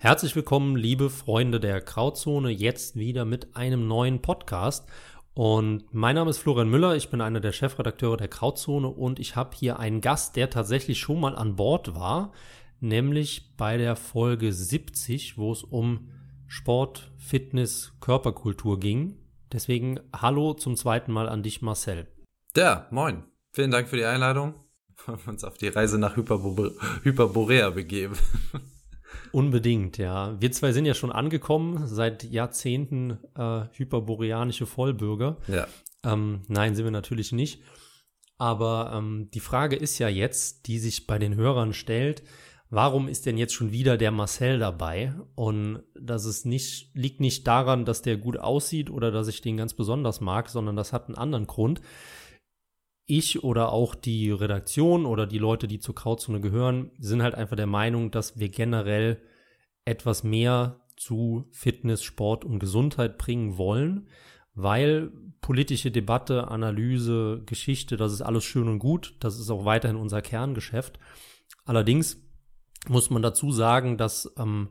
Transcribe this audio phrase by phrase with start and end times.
[0.00, 4.88] Herzlich willkommen, liebe Freunde der Grauzone, jetzt wieder mit einem neuen Podcast.
[5.34, 9.34] Und mein Name ist Florian Müller, ich bin einer der Chefredakteure der Grauzone und ich
[9.34, 12.30] habe hier einen Gast, der tatsächlich schon mal an Bord war,
[12.78, 16.10] nämlich bei der Folge 70, wo es um
[16.46, 19.16] Sport, Fitness, Körperkultur ging.
[19.52, 22.06] Deswegen hallo zum zweiten Mal an dich, Marcel.
[22.54, 23.24] Ja, moin.
[23.50, 24.54] Vielen Dank für die Einladung.
[25.06, 28.14] Wir uns auf die Reise nach Hyperborea begeben.
[29.32, 30.40] Unbedingt, ja.
[30.40, 35.36] Wir zwei sind ja schon angekommen, seit Jahrzehnten äh, hyperboreanische Vollbürger.
[35.48, 35.66] Ja.
[36.04, 37.62] Ähm, nein, sind wir natürlich nicht.
[38.38, 42.22] Aber ähm, die Frage ist ja jetzt, die sich bei den Hörern stellt,
[42.70, 45.14] warum ist denn jetzt schon wieder der Marcel dabei?
[45.34, 49.56] Und das ist nicht, liegt nicht daran, dass der gut aussieht oder dass ich den
[49.56, 51.80] ganz besonders mag, sondern das hat einen anderen Grund
[53.08, 57.56] ich oder auch die Redaktion oder die Leute, die zur Krauzone gehören, sind halt einfach
[57.56, 59.20] der Meinung, dass wir generell
[59.84, 64.08] etwas mehr zu Fitness, Sport und Gesundheit bringen wollen,
[64.54, 69.96] weil politische Debatte, Analyse, Geschichte, das ist alles schön und gut, das ist auch weiterhin
[69.96, 70.98] unser Kerngeschäft.
[71.64, 72.22] Allerdings
[72.88, 74.70] muss man dazu sagen, dass ähm,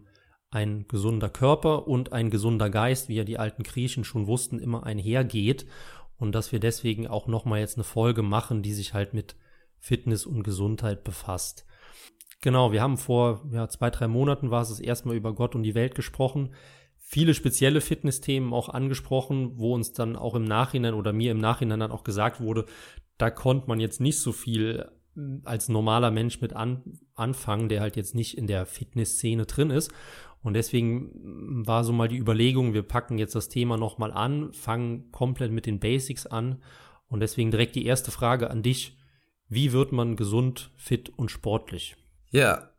[0.52, 4.86] ein gesunder Körper und ein gesunder Geist, wie ja die alten Griechen schon wussten, immer
[4.86, 5.66] einhergeht
[6.18, 9.36] und dass wir deswegen auch nochmal jetzt eine Folge machen, die sich halt mit
[9.80, 11.66] Fitness und Gesundheit befasst.
[12.42, 15.56] Genau, wir haben vor ja, zwei, drei Monaten war es das erste Mal über Gott
[15.56, 16.54] und die Welt gesprochen.
[16.98, 21.80] Viele spezielle Fitnessthemen auch angesprochen, wo uns dann auch im Nachhinein oder mir im Nachhinein
[21.80, 22.66] dann auch gesagt wurde,
[23.18, 24.90] da konnte man jetzt nicht so viel
[25.44, 29.91] als normaler Mensch mit an, anfangen, der halt jetzt nicht in der Fitnessszene drin ist.
[30.41, 35.11] Und deswegen war so mal die Überlegung, wir packen jetzt das Thema nochmal an, fangen
[35.11, 36.61] komplett mit den Basics an.
[37.07, 38.97] Und deswegen direkt die erste Frage an dich.
[39.50, 41.95] Wie wird man gesund, fit und sportlich?
[42.31, 42.69] Ja,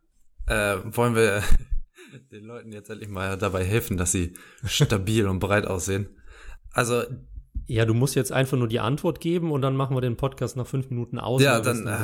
[0.46, 1.42] äh, wollen wir
[2.32, 4.34] den Leuten jetzt endlich mal dabei helfen, dass sie
[4.64, 6.08] stabil und breit aussehen?
[6.72, 7.02] Also
[7.68, 10.56] ja, du musst jetzt einfach nur die Antwort geben und dann machen wir den Podcast
[10.56, 11.42] nach fünf Minuten aus.
[11.42, 11.98] Ja, dann äh,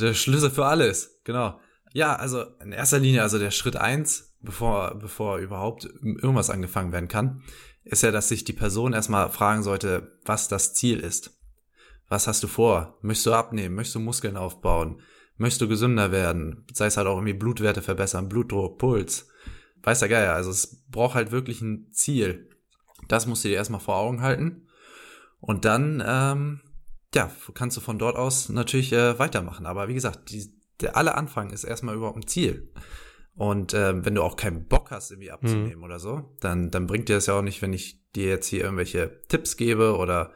[0.00, 1.58] der Schlüssel für alles, genau.
[1.92, 7.08] Ja, also in erster Linie, also der Schritt eins, bevor, bevor überhaupt irgendwas angefangen werden
[7.08, 7.42] kann,
[7.82, 11.36] ist ja, dass sich die Person erstmal fragen sollte, was das Ziel ist.
[12.08, 12.98] Was hast du vor?
[13.02, 13.74] Möchtest du abnehmen?
[13.74, 15.00] Möchtest du Muskeln aufbauen?
[15.38, 16.66] Möchtest du gesünder werden?
[16.72, 19.28] Sei es halt auch irgendwie Blutwerte verbessern, Blutdruck, Puls.
[19.82, 20.34] Weiß der Geier.
[20.34, 22.48] Also es braucht halt wirklich ein Ziel.
[23.08, 24.68] Das musst du dir erstmal vor Augen halten.
[25.40, 26.60] Und dann, ähm,
[27.14, 29.66] ja, kannst du von dort aus natürlich äh, weitermachen.
[29.66, 32.72] Aber wie gesagt, die, der alle Anfang ist erstmal überhaupt ein Ziel.
[33.34, 35.84] Und ähm, wenn du auch keinen Bock hast, irgendwie abzunehmen mhm.
[35.84, 38.62] oder so, dann, dann bringt dir das ja auch nicht, wenn ich dir jetzt hier
[38.64, 40.32] irgendwelche Tipps gebe oder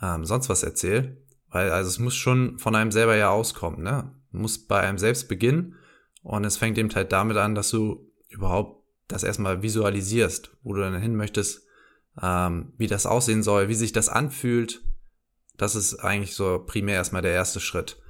[0.00, 1.18] ähm, sonst was erzähle.
[1.50, 4.12] Weil also es muss schon von einem selber ja auskommen, ne?
[4.30, 5.76] Muss bei einem selbst beginnen.
[6.22, 10.80] Und es fängt eben halt damit an, dass du überhaupt das erstmal visualisierst, wo du
[10.80, 11.66] dann hin möchtest,
[12.22, 14.82] ähm, wie das aussehen soll, wie sich das anfühlt.
[15.56, 18.00] Das ist eigentlich so primär erstmal der erste Schritt.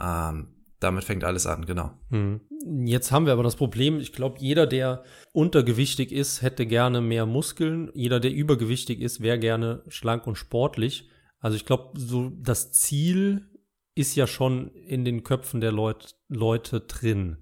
[0.00, 1.92] Ähm, damit fängt alles an, genau.
[2.10, 2.40] Hm.
[2.84, 5.02] Jetzt haben wir aber das Problem, ich glaube, jeder, der
[5.32, 7.90] untergewichtig ist, hätte gerne mehr Muskeln.
[7.94, 11.08] Jeder, der übergewichtig ist, wäre gerne schlank und sportlich.
[11.40, 13.48] Also ich glaube, so das Ziel
[13.94, 17.38] ist ja schon in den Köpfen der Leut Leute drin.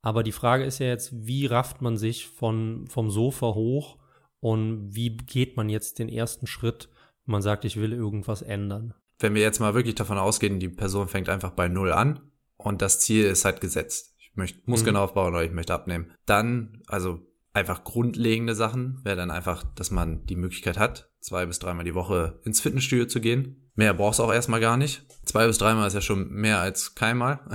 [0.00, 3.98] Aber die Frage ist ja jetzt, wie rafft man sich von, vom Sofa hoch
[4.42, 6.90] und wie geht man jetzt den ersten Schritt,
[7.24, 8.92] wenn man sagt, ich will irgendwas ändern?
[9.18, 12.20] Wenn wir jetzt mal wirklich davon ausgehen, die Person fängt einfach bei Null an,
[12.62, 14.14] und das Ziel ist halt gesetzt.
[14.18, 15.02] Ich möchte Muskeln mhm.
[15.02, 16.12] aufbauen oder ich möchte abnehmen.
[16.26, 17.20] Dann, also
[17.52, 21.94] einfach grundlegende Sachen, wäre dann einfach, dass man die Möglichkeit hat, zwei bis dreimal die
[21.94, 23.70] Woche ins Fitnessstudio zu gehen.
[23.74, 25.04] Mehr brauchst du auch erstmal gar nicht.
[25.24, 27.40] Zwei bis dreimal ist ja schon mehr als keinmal.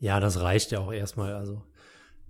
[0.00, 1.64] Ja, das reicht ja auch erstmal, also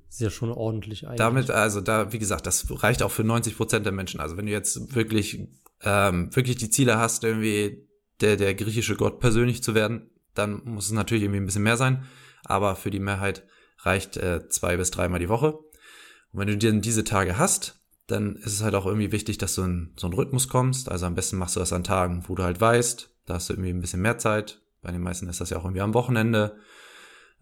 [0.08, 1.18] ist ja schon ordentlich eigentlich.
[1.18, 4.20] Damit, also da, wie gesagt, das reicht auch für 90 Prozent der Menschen.
[4.20, 5.48] Also wenn du jetzt wirklich,
[5.82, 7.86] ähm, wirklich die Ziele hast, irgendwie
[8.20, 11.76] der, der griechische Gott persönlich zu werden, dann muss es natürlich irgendwie ein bisschen mehr
[11.76, 12.04] sein.
[12.44, 13.44] Aber für die Mehrheit
[13.80, 15.52] reicht äh, zwei bis dreimal die Woche.
[15.52, 19.54] Und wenn du dir diese Tage hast, dann ist es halt auch irgendwie wichtig, dass
[19.54, 20.90] du in so einen Rhythmus kommst.
[20.90, 23.52] Also am besten machst du das an Tagen, wo du halt weißt, da hast du
[23.52, 24.62] irgendwie ein bisschen mehr Zeit.
[24.80, 26.56] Bei den meisten ist das ja auch irgendwie am Wochenende.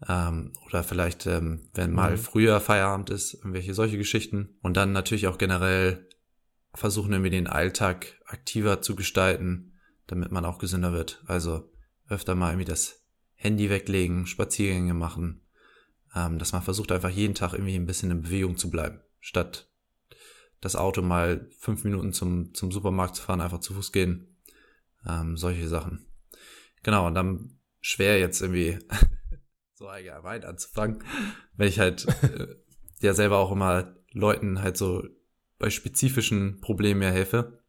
[0.07, 2.17] Ähm, oder vielleicht, ähm, wenn mal mhm.
[2.17, 4.57] früher Feierabend ist, irgendwelche solche Geschichten.
[4.61, 6.07] Und dann natürlich auch generell
[6.73, 9.73] versuchen irgendwie den Alltag aktiver zu gestalten,
[10.05, 11.23] damit man auch gesünder wird.
[11.25, 11.71] Also
[12.09, 13.03] öfter mal irgendwie das
[13.35, 15.41] Handy weglegen, Spaziergänge machen,
[16.15, 19.69] ähm, dass man versucht einfach jeden Tag irgendwie ein bisschen in Bewegung zu bleiben, statt
[20.61, 24.37] das Auto mal fünf Minuten zum, zum Supermarkt zu fahren, einfach zu Fuß gehen,
[25.07, 26.07] ähm, solche Sachen.
[26.81, 28.79] Genau, und dann schwer jetzt irgendwie
[29.77, 31.03] so allgemein anzufangen,
[31.55, 32.55] wenn ich halt äh,
[32.99, 35.03] ja selber auch immer Leuten halt so
[35.59, 37.63] bei spezifischen Problemen ja helfe.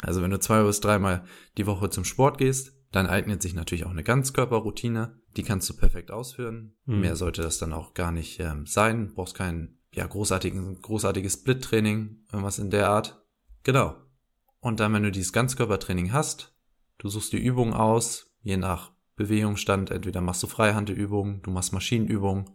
[0.00, 1.24] Also wenn du zwei bis dreimal
[1.56, 5.20] die Woche zum Sport gehst, dann eignet sich natürlich auch eine Ganzkörperroutine.
[5.36, 6.76] Die kannst du perfekt ausführen.
[6.84, 7.00] Mhm.
[7.00, 9.08] Mehr sollte das dann auch gar nicht ähm, sein.
[9.08, 13.20] Du brauchst kein ja, großartigen, großartiges Split-Training, irgendwas in der Art.
[13.64, 13.96] Genau.
[14.60, 16.56] Und dann, wenn du dieses Ganzkörpertraining hast,
[16.98, 22.48] du suchst die Übung aus, je nach Bewegungsstand, entweder machst du Freihandelübungen, du machst Maschinenübungen,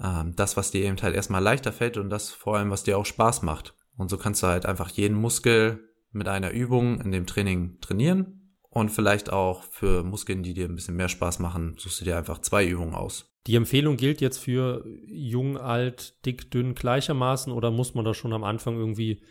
[0.00, 2.96] ähm, das, was dir eben halt erstmal leichter fällt und das vor allem, was dir
[2.96, 3.74] auch Spaß macht.
[3.96, 8.52] Und so kannst du halt einfach jeden Muskel mit einer Übung in dem Training trainieren
[8.68, 12.16] und vielleicht auch für Muskeln, die dir ein bisschen mehr Spaß machen, suchst du dir
[12.16, 13.32] einfach zwei Übungen aus.
[13.46, 18.32] Die Empfehlung gilt jetzt für jung, alt, dick, dünn gleichermaßen oder muss man da schon
[18.32, 19.22] am Anfang irgendwie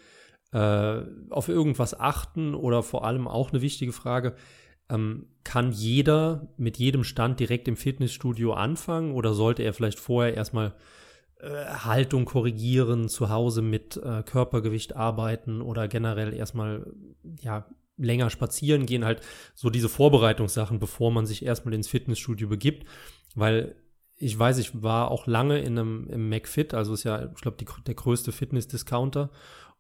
[0.51, 4.36] äh, auf irgendwas achten oder vor allem auch eine wichtige Frage,
[4.89, 10.33] ähm, kann jeder mit jedem Stand direkt im Fitnessstudio anfangen oder sollte er vielleicht vorher
[10.33, 10.73] erstmal
[11.39, 16.91] äh, Haltung korrigieren, zu Hause mit äh, Körpergewicht arbeiten oder generell erstmal
[17.39, 17.65] ja
[17.97, 19.21] länger spazieren gehen, halt
[19.53, 22.85] so diese Vorbereitungssachen, bevor man sich erstmal ins Fitnessstudio begibt,
[23.35, 23.75] weil
[24.17, 27.57] ich weiß, ich war auch lange in einem im McFit, also ist ja, ich glaube,
[27.63, 29.29] der größte Fitness-Discounter.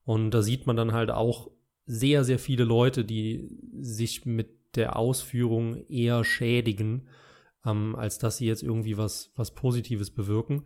[0.03, 1.49] Und da sieht man dann halt auch
[1.85, 3.47] sehr, sehr viele Leute, die
[3.79, 7.07] sich mit der Ausführung eher schädigen,
[7.65, 10.65] ähm, als dass sie jetzt irgendwie was, was Positives bewirken.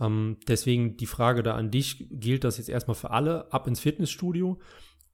[0.00, 3.80] Ähm, deswegen die Frage da an dich, gilt das jetzt erstmal für alle, ab ins
[3.80, 4.60] Fitnessstudio?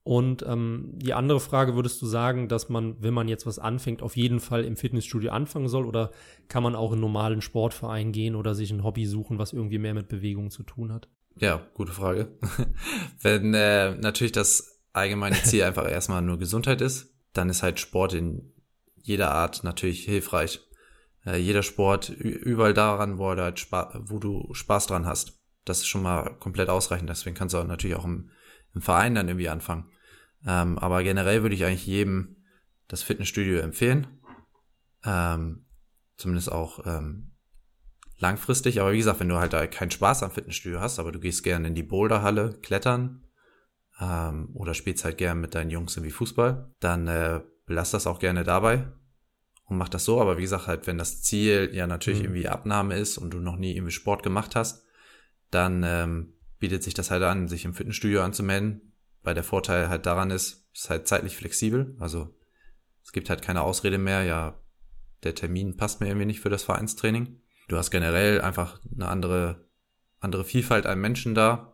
[0.05, 4.01] Und ähm, die andere Frage, würdest du sagen, dass man, wenn man jetzt was anfängt,
[4.01, 5.85] auf jeden Fall im Fitnessstudio anfangen soll?
[5.85, 6.11] Oder
[6.49, 9.93] kann man auch in normalen Sportverein gehen oder sich ein Hobby suchen, was irgendwie mehr
[9.93, 11.07] mit Bewegung zu tun hat?
[11.37, 12.37] Ja, gute Frage.
[13.21, 18.13] wenn äh, natürlich das allgemeine Ziel einfach erstmal nur Gesundheit ist, dann ist halt Sport
[18.13, 18.53] in
[18.95, 20.61] jeder Art natürlich hilfreich.
[21.25, 25.39] Äh, jeder Sport, überall daran, wo, halt wo du Spaß dran hast.
[25.65, 27.09] Das ist schon mal komplett ausreichend.
[27.09, 28.29] Deswegen kannst du auch natürlich auch im,
[28.73, 29.89] im Verein dann irgendwie anfangen.
[30.45, 32.37] Ähm, aber generell würde ich eigentlich jedem
[32.87, 34.07] das Fitnessstudio empfehlen.
[35.05, 35.65] Ähm,
[36.17, 37.31] zumindest auch ähm,
[38.17, 38.81] langfristig.
[38.81, 41.43] Aber wie gesagt, wenn du halt da keinen Spaß am Fitnessstudio hast, aber du gehst
[41.43, 43.22] gerne in die Boulderhalle klettern
[43.99, 48.19] ähm, oder spielst halt gern mit deinen Jungs irgendwie Fußball, dann äh, belass das auch
[48.19, 48.87] gerne dabei
[49.65, 50.21] und mach das so.
[50.21, 52.25] Aber wie gesagt, halt, wenn das Ziel ja natürlich mhm.
[52.25, 54.85] irgendwie Abnahme ist und du noch nie irgendwie Sport gemacht hast,
[55.51, 58.93] dann ähm, bietet sich das halt an, sich im Fitnessstudio anzumelden.
[59.21, 61.95] Weil der Vorteil halt daran ist, ist halt zeitlich flexibel.
[61.99, 62.35] Also
[63.03, 64.59] es gibt halt keine Ausrede mehr, ja,
[65.23, 67.39] der Termin passt mir irgendwie nicht für das Vereinstraining.
[67.69, 69.69] Du hast generell einfach eine andere,
[70.19, 71.72] andere Vielfalt an Menschen da,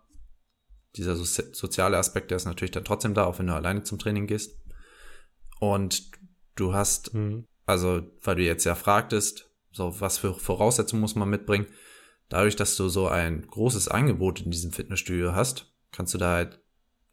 [0.96, 4.00] dieser so soziale Aspekt, der ist natürlich dann trotzdem da, auch wenn du alleine zum
[4.00, 4.60] Training gehst.
[5.60, 6.12] Und
[6.56, 7.46] du hast, mhm.
[7.66, 11.68] also, weil du jetzt ja fragtest, so was für Voraussetzungen muss man mitbringen,
[12.28, 16.60] dadurch, dass du so ein großes Angebot in diesem Fitnessstudio hast, kannst du da halt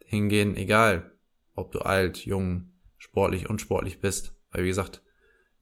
[0.05, 1.13] hingehen, egal
[1.55, 4.35] ob du alt, jung, sportlich, unsportlich bist.
[4.51, 5.03] Weil wie gesagt,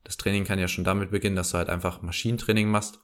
[0.02, 3.00] das Training kann ja schon damit beginnen, dass du halt einfach Maschinentraining machst,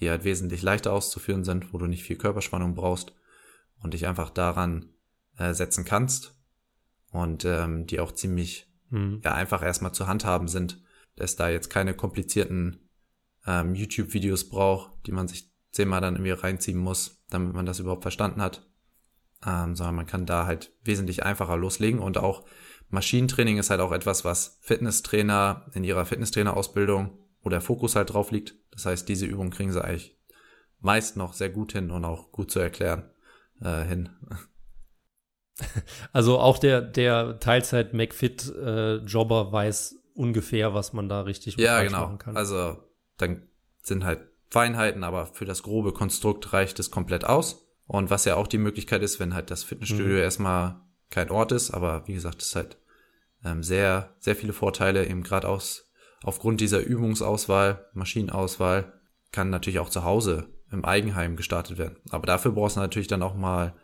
[0.00, 3.12] die halt wesentlich leichter auszuführen sind, wo du nicht viel Körperspannung brauchst
[3.84, 4.88] und dich einfach daran
[5.36, 6.34] äh, setzen kannst
[7.12, 9.20] und ähm, die auch ziemlich mhm.
[9.22, 10.82] ja einfach erstmal zu handhaben sind,
[11.16, 12.88] dass da jetzt keine komplizierten
[13.46, 18.02] ähm, YouTube-Videos braucht, die man sich zehnmal dann irgendwie reinziehen muss, damit man das überhaupt
[18.02, 18.66] verstanden hat,
[19.46, 22.44] ähm, sondern man kann da halt wesentlich einfacher loslegen und auch
[22.88, 28.54] Maschinentraining ist halt auch etwas, was Fitnesstrainer in ihrer Fitnesstrainerausbildung oder Fokus halt drauf liegt.
[28.70, 30.16] Das heißt, diese Übung kriegen sie eigentlich
[30.80, 33.10] meist noch sehr gut hin und auch gut zu erklären
[33.64, 34.10] äh, hin.
[36.12, 42.06] Also auch der, der Teilzeit-McFit-Jobber äh, weiß ungefähr, was man da richtig ja, genau.
[42.06, 42.36] machen kann.
[42.36, 42.78] Also
[43.18, 43.46] dann
[43.80, 47.68] sind halt Feinheiten, aber für das grobe Konstrukt reicht es komplett aus.
[47.86, 50.22] Und was ja auch die Möglichkeit ist, wenn halt das Fitnessstudio mhm.
[50.22, 50.80] erstmal
[51.10, 52.78] kein Ort ist, aber wie gesagt, es halt
[53.44, 55.88] ähm, sehr, sehr viele Vorteile, eben gerade aus,
[56.22, 58.92] aufgrund dieser Übungsauswahl, Maschinenauswahl,
[59.30, 61.96] kann natürlich auch zu Hause im Eigenheim gestartet werden.
[62.10, 63.74] Aber dafür brauchst du natürlich dann auch mal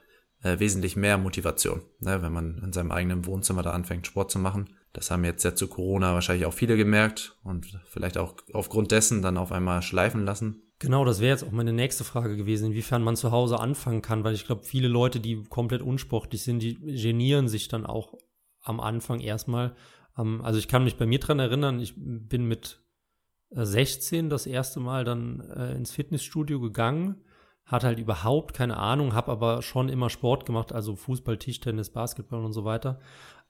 [0.43, 4.39] äh, wesentlich mehr Motivation, ne, wenn man in seinem eigenen Wohnzimmer da anfängt, Sport zu
[4.39, 4.71] machen.
[4.93, 9.23] Das haben jetzt ja zu Corona wahrscheinlich auch viele gemerkt und vielleicht auch aufgrund dessen
[9.23, 10.63] dann auf einmal schleifen lassen.
[10.81, 14.25] Genau, das wäre jetzt auch meine nächste Frage gewesen, inwiefern man zu Hause anfangen kann,
[14.25, 18.15] weil ich glaube, viele Leute, die komplett unsportlich sind, die genieren sich dann auch
[18.63, 19.77] am Anfang erstmal.
[20.19, 22.80] Ähm, also ich kann mich bei mir dran erinnern, ich bin mit
[23.51, 27.17] 16 äh, das erste Mal dann äh, ins Fitnessstudio gegangen,
[27.65, 32.45] hatte halt überhaupt keine Ahnung, habe aber schon immer Sport gemacht, also Fußball, Tischtennis, Basketball
[32.45, 32.99] und so weiter.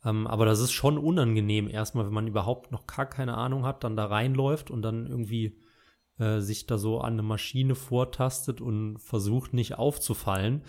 [0.05, 3.85] Ähm, aber das ist schon unangenehm erstmal, wenn man überhaupt noch gar keine Ahnung hat,
[3.85, 5.59] dann da reinläuft und dann irgendwie
[6.19, 10.63] äh, sich da so an eine Maschine vortastet und versucht nicht aufzufallen.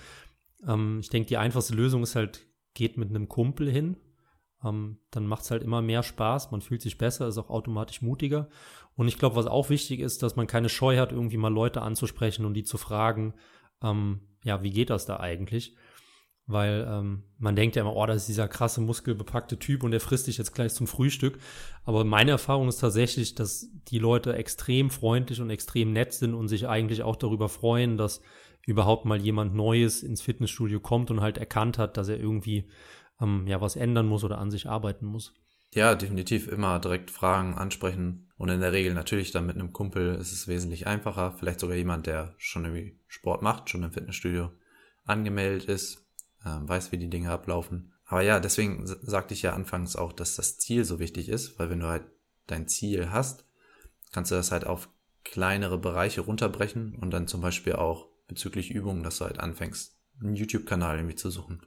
[0.68, 3.98] Ähm, ich denke, die einfachste Lösung ist halt, geht mit einem Kumpel hin.
[4.64, 8.02] Ähm, dann macht es halt immer mehr Spaß, man fühlt sich besser, ist auch automatisch
[8.02, 8.48] mutiger.
[9.02, 11.82] Und ich glaube, was auch wichtig ist, dass man keine Scheu hat, irgendwie mal Leute
[11.82, 13.34] anzusprechen und die zu fragen,
[13.82, 15.76] ähm, ja, wie geht das da eigentlich?
[16.52, 20.00] weil ähm, man denkt ja immer, oh, das ist dieser krasse muskelbepackte Typ und der
[20.00, 21.40] frisst dich jetzt gleich zum Frühstück.
[21.86, 26.48] Aber meine Erfahrung ist tatsächlich, dass die Leute extrem freundlich und extrem nett sind und
[26.48, 28.22] sich eigentlich auch darüber freuen, dass
[28.66, 32.70] überhaupt mal jemand Neues ins Fitnessstudio kommt und halt erkannt hat, dass er irgendwie
[33.22, 35.34] ähm, ja was ändern muss oder an sich arbeiten muss.
[35.74, 40.16] Ja, definitiv immer direkt Fragen ansprechen und in der Regel natürlich dann mit einem Kumpel
[40.16, 41.36] ist es wesentlich einfacher.
[41.38, 44.50] Vielleicht sogar jemand, der schon irgendwie Sport macht, schon im Fitnessstudio
[45.06, 46.08] angemeldet ist,
[46.44, 47.94] äh, weiß, wie die Dinge ablaufen.
[48.04, 51.70] Aber ja, deswegen sagte ich ja anfangs auch, dass das Ziel so wichtig ist, weil
[51.70, 52.02] wenn du halt
[52.48, 53.46] dein Ziel hast,
[54.12, 54.90] kannst du das halt auf
[55.24, 60.36] kleinere Bereiche runterbrechen und dann zum Beispiel auch bezüglich Übungen, dass du halt anfängst, einen
[60.36, 61.62] YouTube-Kanal irgendwie zu suchen,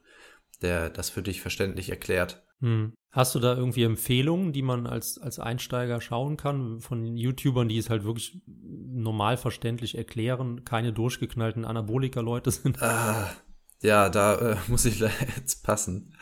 [0.60, 2.42] der das für dich verständlich erklärt.
[2.64, 2.94] Hm.
[3.12, 7.76] Hast du da irgendwie Empfehlungen, die man als, als Einsteiger schauen kann von YouTubern, die
[7.76, 12.82] es halt wirklich normal verständlich erklären, keine durchgeknallten Anabolika-Leute sind?
[12.82, 13.30] Ah,
[13.82, 16.14] ja, da äh, muss ich jetzt passen,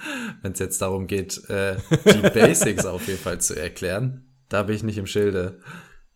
[0.42, 4.26] wenn es jetzt darum geht, äh, die Basics auf jeden Fall zu erklären.
[4.48, 5.60] Da bin ich nicht im Schilde.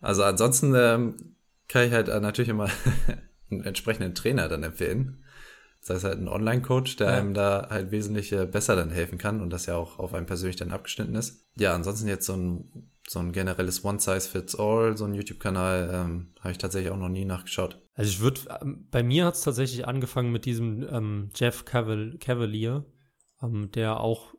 [0.01, 1.37] Also ansonsten ähm,
[1.69, 2.69] kann ich halt äh, natürlich immer
[3.51, 5.23] einen entsprechenden Trainer dann empfehlen.
[5.87, 7.13] Das heißt halt ein Online-Coach, der ja.
[7.15, 10.27] einem da halt wesentlich äh, besser dann helfen kann und das ja auch auf einen
[10.27, 11.47] persönlich dann abgeschnitten ist.
[11.57, 16.59] Ja, ansonsten jetzt so ein, so ein generelles One-Size-Fits-All, so ein YouTube-Kanal, ähm, habe ich
[16.59, 17.81] tatsächlich auch noch nie nachgeschaut.
[17.95, 22.17] Also ich würde, ähm, bei mir hat es tatsächlich angefangen mit diesem ähm, Jeff Caval
[22.19, 22.85] Cavalier,
[23.41, 24.35] ähm, der auch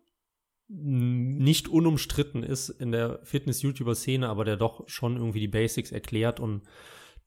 [0.70, 6.64] nicht unumstritten ist in der Fitness-YouTuber-Szene, aber der doch schon irgendwie die Basics erklärt und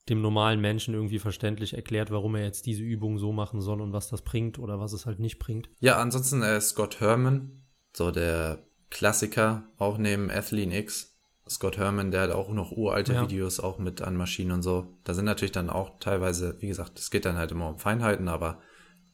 [0.09, 3.93] dem normalen Menschen irgendwie verständlich erklärt, warum er jetzt diese Übung so machen soll und
[3.93, 5.69] was das bringt oder was es halt nicht bringt.
[5.79, 7.63] Ja, ansonsten äh, Scott Herman,
[7.95, 11.17] so der Klassiker, auch neben Athlean X,
[11.49, 13.23] Scott Herman, der hat auch noch uralte ja.
[13.23, 14.99] Videos auch mit an Maschinen und so.
[15.05, 18.29] Da sind natürlich dann auch teilweise, wie gesagt, es geht dann halt immer um Feinheiten,
[18.29, 18.61] aber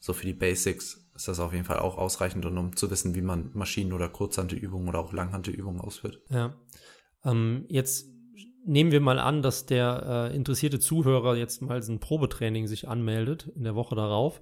[0.00, 3.14] so für die Basics ist das auf jeden Fall auch ausreichend und um zu wissen,
[3.14, 6.20] wie man Maschinen- oder Kurzhantelübungen oder auch Langhantelübungen ausführt.
[6.28, 6.54] Ja.
[7.24, 8.06] Ähm, jetzt
[8.66, 13.50] nehmen wir mal an, dass der äh, interessierte Zuhörer jetzt mal ein Probetraining sich anmeldet
[13.54, 14.40] in der Woche darauf.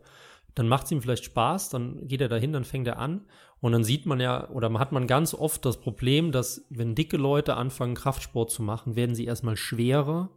[0.55, 3.27] Dann macht es ihm vielleicht Spaß, dann geht er dahin, dann fängt er an
[3.61, 7.17] und dann sieht man ja, oder hat man ganz oft das Problem, dass wenn dicke
[7.17, 10.31] Leute anfangen, Kraftsport zu machen, werden sie erstmal schwerer.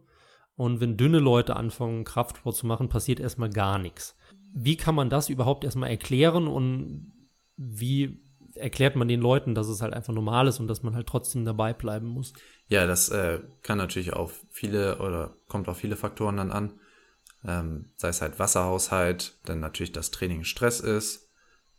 [0.56, 4.16] Und wenn dünne Leute anfangen, Kraftsport zu machen, passiert erstmal gar nichts.
[4.52, 7.12] Wie kann man das überhaupt erstmal erklären und
[7.56, 8.27] wie
[8.58, 11.44] erklärt man den Leuten, dass es halt einfach normal ist und dass man halt trotzdem
[11.44, 12.32] dabei bleiben muss?
[12.68, 16.74] Ja, das äh, kann natürlich auf viele oder kommt auf viele Faktoren dann an.
[17.44, 21.30] Ähm, sei es halt Wasserhaushalt, dann natürlich das Training Stress ist,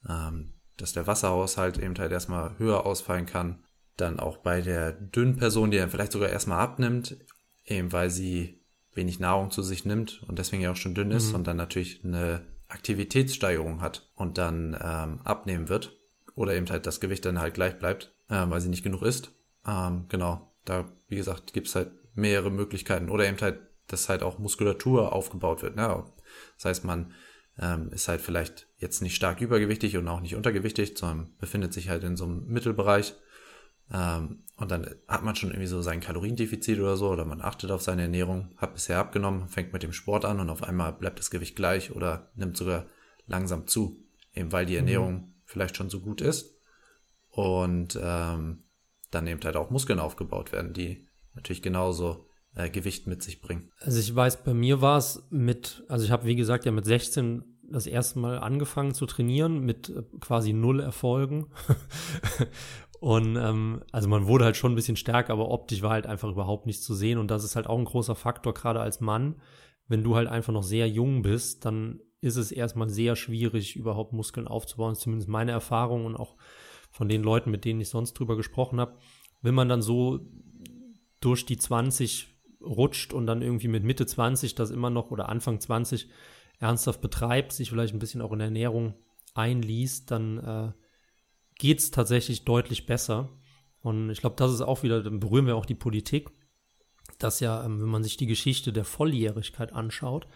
[0.07, 3.63] ähm, dass der Wasserhaushalt eben halt erstmal höher ausfallen kann.
[3.97, 7.17] Dann auch bei der dünnen Person, die dann vielleicht sogar erstmal abnimmt,
[7.65, 11.29] eben weil sie wenig Nahrung zu sich nimmt und deswegen ja auch schon dünn ist
[11.29, 11.35] mhm.
[11.35, 15.98] und dann natürlich eine Aktivitätssteigerung hat und dann ähm, abnehmen wird
[16.39, 19.31] oder eben halt das Gewicht dann halt gleich bleibt, äh, weil sie nicht genug isst.
[19.67, 24.39] Ähm, genau, da, wie gesagt, gibt's halt mehrere Möglichkeiten oder eben halt, dass halt auch
[24.39, 25.75] Muskulatur aufgebaut wird.
[25.75, 26.05] Ne?
[26.55, 27.11] Das heißt, man
[27.59, 31.89] ähm, ist halt vielleicht jetzt nicht stark übergewichtig und auch nicht untergewichtig, sondern befindet sich
[31.89, 33.15] halt in so einem Mittelbereich.
[33.91, 37.69] Ähm, und dann hat man schon irgendwie so sein Kaloriendefizit oder so, oder man achtet
[37.69, 41.19] auf seine Ernährung, hat bisher abgenommen, fängt mit dem Sport an und auf einmal bleibt
[41.19, 42.85] das Gewicht gleich oder nimmt sogar
[43.27, 43.97] langsam zu,
[44.33, 44.79] eben weil die mhm.
[44.79, 45.33] Ernährung.
[45.49, 46.55] Vielleicht schon so gut ist.
[47.31, 48.63] Und ähm,
[49.11, 53.71] dann eben halt auch Muskeln aufgebaut werden, die natürlich genauso äh, Gewicht mit sich bringen.
[53.79, 56.85] Also ich weiß, bei mir war es mit, also ich habe wie gesagt ja mit
[56.85, 61.47] 16 das erste Mal angefangen zu trainieren mit äh, quasi null Erfolgen.
[62.99, 66.29] und ähm, also man wurde halt schon ein bisschen stärker, aber optisch war halt einfach
[66.29, 67.17] überhaupt nichts zu sehen.
[67.17, 69.35] Und das ist halt auch ein großer Faktor, gerade als Mann.
[69.87, 74.13] Wenn du halt einfach noch sehr jung bist, dann ist es erstmal sehr schwierig, überhaupt
[74.13, 74.93] Muskeln aufzubauen.
[74.93, 76.35] Ist zumindest meine Erfahrung und auch
[76.91, 78.97] von den Leuten, mit denen ich sonst drüber gesprochen habe.
[79.41, 80.19] Wenn man dann so
[81.21, 82.27] durch die 20
[82.61, 86.09] rutscht und dann irgendwie mit Mitte 20 das immer noch oder Anfang 20
[86.59, 88.95] ernsthaft betreibt, sich vielleicht ein bisschen auch in Ernährung
[89.33, 90.71] einliest, dann äh,
[91.57, 93.29] geht es tatsächlich deutlich besser.
[93.81, 96.29] Und ich glaube, das ist auch wieder, dann berühren wir auch die Politik,
[97.17, 100.27] dass ja, ähm, wenn man sich die Geschichte der Volljährigkeit anschaut,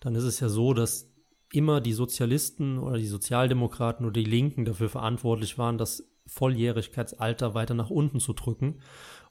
[0.00, 1.12] dann ist es ja so, dass
[1.52, 7.74] immer die Sozialisten oder die Sozialdemokraten oder die Linken dafür verantwortlich waren, das Volljährigkeitsalter weiter
[7.74, 8.80] nach unten zu drücken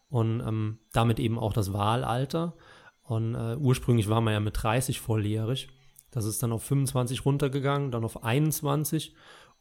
[0.09, 2.55] und ähm, damit eben auch das Wahlalter.
[3.03, 5.69] Und äh, ursprünglich war man ja mit 30 volljährig.
[6.11, 9.15] Das ist dann auf 25 runtergegangen, dann auf 21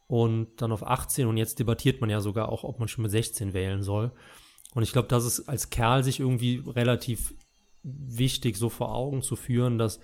[0.07, 3.11] und dann auf 18 und jetzt debattiert man ja sogar auch, ob man schon mit
[3.11, 4.11] 16 wählen soll.
[4.73, 7.35] Und ich glaube, das ist als Kerl sich irgendwie relativ
[7.83, 9.99] wichtig, so vor Augen zu führen, dass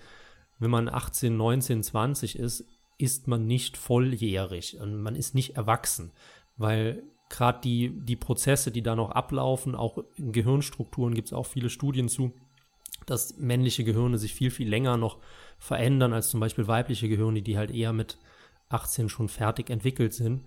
[0.58, 2.64] wenn man 18, 19, 20 ist,
[2.98, 6.12] ist man nicht volljährig und man ist nicht erwachsen,
[6.56, 11.46] weil gerade die, die Prozesse, die da noch ablaufen, auch in Gehirnstrukturen gibt es auch
[11.46, 12.32] viele Studien zu,
[13.06, 15.18] dass männliche Gehirne sich viel, viel länger noch
[15.58, 18.18] verändern als zum Beispiel weibliche Gehirne, die halt eher mit
[18.68, 20.44] 18 schon fertig entwickelt sind.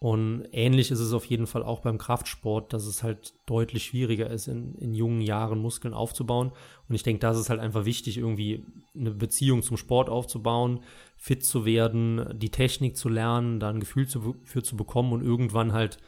[0.00, 4.30] Und ähnlich ist es auf jeden Fall auch beim Kraftsport, dass es halt deutlich schwieriger
[4.30, 6.52] ist, in, in jungen Jahren Muskeln aufzubauen.
[6.88, 8.64] Und ich denke, da ist es halt einfach wichtig, irgendwie
[8.94, 10.80] eine Beziehung zum Sport aufzubauen,
[11.18, 15.22] fit zu werden, die Technik zu lernen, da ein Gefühl zu, für zu bekommen und
[15.22, 15.98] irgendwann halt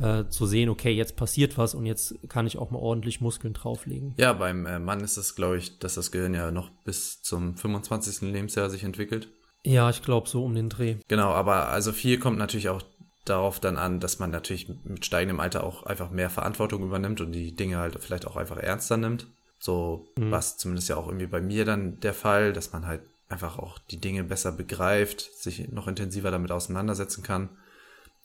[0.00, 3.54] äh, zu sehen, okay, jetzt passiert was und jetzt kann ich auch mal ordentlich Muskeln
[3.54, 4.12] drauflegen.
[4.16, 7.56] Ja, beim äh, Mann ist es, glaube ich, dass das Gehirn ja noch bis zum
[7.56, 8.32] 25.
[8.32, 9.28] Lebensjahr sich entwickelt.
[9.64, 10.96] Ja, ich glaube so um den Dreh.
[11.06, 12.82] Genau, aber also viel kommt natürlich auch
[13.24, 17.32] darauf dann an, dass man natürlich mit steigendem Alter auch einfach mehr Verantwortung übernimmt und
[17.32, 19.26] die Dinge halt vielleicht auch einfach ernster nimmt.
[19.58, 20.30] So mhm.
[20.30, 23.78] was zumindest ja auch irgendwie bei mir dann der Fall, dass man halt einfach auch
[23.90, 27.50] die Dinge besser begreift, sich noch intensiver damit auseinandersetzen kann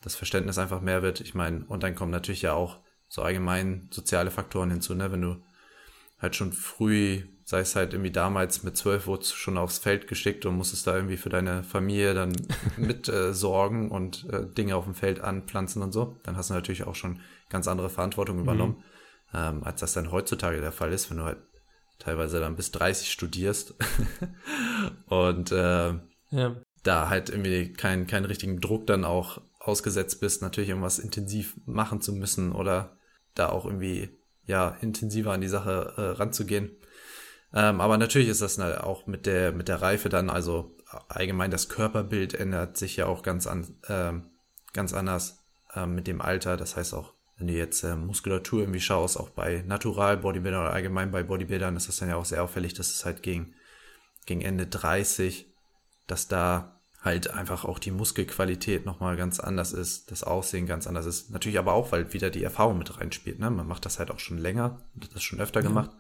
[0.06, 1.20] das Verständnis einfach mehr wird.
[1.20, 2.78] Ich meine, und dann kommen natürlich ja auch
[3.10, 5.12] so allgemein soziale Faktoren hinzu, ne?
[5.12, 5.42] Wenn du
[6.20, 10.48] halt schon früh, sei es halt irgendwie damals mit zwölf wurdest schon aufs Feld geschickt
[10.48, 12.34] und musstest da irgendwie für deine Familie dann
[12.78, 16.56] mit äh, sorgen und äh, Dinge auf dem Feld anpflanzen und so, dann hast du
[16.56, 17.20] natürlich auch schon
[17.50, 18.84] ganz andere Verantwortung übernommen,
[19.32, 19.40] mhm.
[19.40, 21.38] ähm, als das dann heutzutage der Fall ist, wenn du halt
[22.00, 23.76] teilweise dann bis 30 studierst
[25.06, 25.94] und äh,
[26.32, 26.56] ja.
[26.84, 32.02] da halt irgendwie keinen keinen richtigen Druck dann auch ausgesetzt bist, natürlich irgendwas intensiv machen
[32.02, 32.98] zu müssen oder
[33.36, 34.10] da auch irgendwie
[34.48, 36.72] ja intensiver an die Sache äh, ranzugehen.
[37.56, 40.76] Ähm, aber natürlich ist das auch mit der mit der Reife dann, also
[41.08, 44.12] allgemein das Körperbild ändert sich ja auch ganz an äh,
[44.74, 46.58] ganz anders äh, mit dem Alter.
[46.58, 50.74] Das heißt auch, wenn du jetzt äh, Muskulatur irgendwie schaust, auch bei Natural Bodybuildern oder
[50.74, 53.54] allgemein bei Bodybuildern ist das dann ja auch sehr auffällig, dass es halt gegen
[54.26, 55.48] gegen Ende 30,
[56.08, 61.06] dass da halt einfach auch die Muskelqualität nochmal ganz anders ist, das Aussehen ganz anders
[61.06, 61.30] ist.
[61.30, 63.40] Natürlich aber auch, weil wieder die Erfahrung mit reinspielt.
[63.40, 63.52] Ne?
[63.52, 65.68] Man macht das halt auch schon länger hat das schon öfter ja.
[65.68, 65.92] gemacht.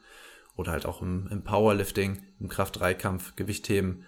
[0.55, 4.05] Oder halt auch im, im Powerlifting, im Kraft-3-Kampf, Gewichtheben,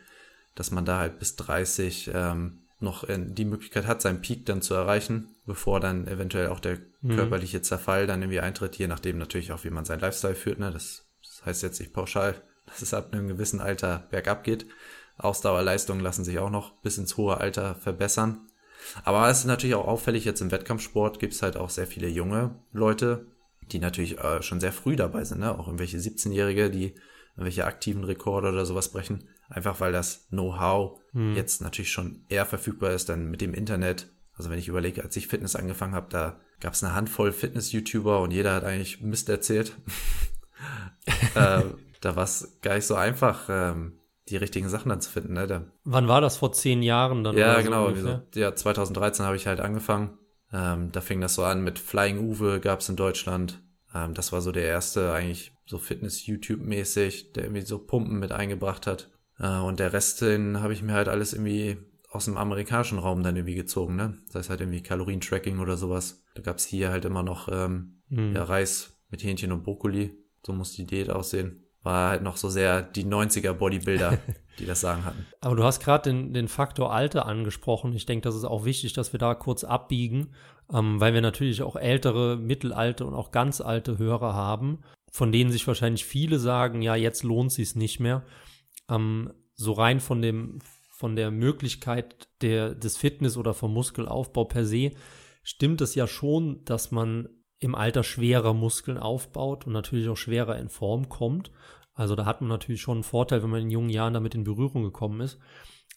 [0.55, 4.73] dass man da halt bis 30 ähm, noch die Möglichkeit hat, seinen Peak dann zu
[4.73, 7.15] erreichen, bevor dann eventuell auch der mhm.
[7.15, 10.59] körperliche Zerfall dann irgendwie eintritt, je nachdem natürlich auch, wie man seinen Lifestyle führt.
[10.59, 10.71] Ne?
[10.71, 12.35] Das, das heißt jetzt nicht pauschal,
[12.67, 14.67] dass es ab einem gewissen Alter bergab geht.
[15.17, 18.47] Ausdauerleistungen lassen sich auch noch bis ins hohe Alter verbessern.
[19.03, 22.07] Aber es ist natürlich auch auffällig, jetzt im Wettkampfsport gibt es halt auch sehr viele
[22.07, 23.25] junge Leute,
[23.71, 25.57] die natürlich äh, schon sehr früh dabei sind, ne?
[25.57, 26.95] auch irgendwelche 17-Jährige, die
[27.35, 29.29] irgendwelche aktiven Rekorde oder sowas brechen.
[29.49, 31.35] Einfach weil das Know-how hm.
[31.35, 34.07] jetzt natürlich schon eher verfügbar ist dann mit dem Internet.
[34.33, 38.19] Also wenn ich überlege, als ich Fitness angefangen habe, da gab es eine Handvoll Fitness-YouTuber
[38.19, 39.75] und jeder hat eigentlich Mist erzählt.
[41.35, 41.63] äh,
[42.01, 43.99] da war es gar nicht so einfach, ähm,
[44.29, 45.33] die richtigen Sachen dann zu finden.
[45.33, 45.47] Ne?
[45.47, 47.37] Da, Wann war das vor zehn Jahren dann?
[47.37, 47.93] Ja, genau.
[47.95, 50.17] So ja, 2013 habe ich halt angefangen.
[50.53, 53.61] Ähm, da fing das so an mit Flying Uwe gab es in Deutschland.
[53.93, 58.87] Ähm, das war so der erste eigentlich so Fitness-YouTube-mäßig, der irgendwie so Pumpen mit eingebracht
[58.87, 59.09] hat.
[59.39, 61.77] Äh, und der Rest, den habe ich mir halt alles irgendwie
[62.09, 64.17] aus dem amerikanischen Raum dann irgendwie gezogen, ne?
[64.27, 66.23] Das heißt halt irgendwie Kalorien-Tracking oder sowas.
[66.35, 68.33] Da gab es hier halt immer noch ähm, mhm.
[68.33, 70.17] ja, Reis mit Hähnchen und Brokkoli.
[70.45, 74.17] So muss die Diät aussehen war halt noch so sehr die 90er Bodybuilder,
[74.59, 75.25] die das sagen hatten.
[75.41, 77.93] Aber du hast gerade den, den Faktor Alter angesprochen.
[77.93, 80.33] Ich denke, das ist auch wichtig, dass wir da kurz abbiegen,
[80.73, 84.79] ähm, weil wir natürlich auch ältere, mittelalte und auch ganz alte Hörer haben,
[85.11, 88.23] von denen sich wahrscheinlich viele sagen, ja, jetzt lohnt sich nicht mehr.
[88.89, 90.59] Ähm, so rein von dem
[90.97, 94.93] von der Möglichkeit der, des Fitness oder vom Muskelaufbau per se
[95.43, 100.57] stimmt es ja schon, dass man im Alter schwerer Muskeln aufbaut und natürlich auch schwerer
[100.57, 101.51] in Form kommt.
[101.97, 104.43] Also da hat man natürlich schon einen Vorteil, wenn man in jungen Jahren damit in
[104.43, 105.39] Berührung gekommen ist.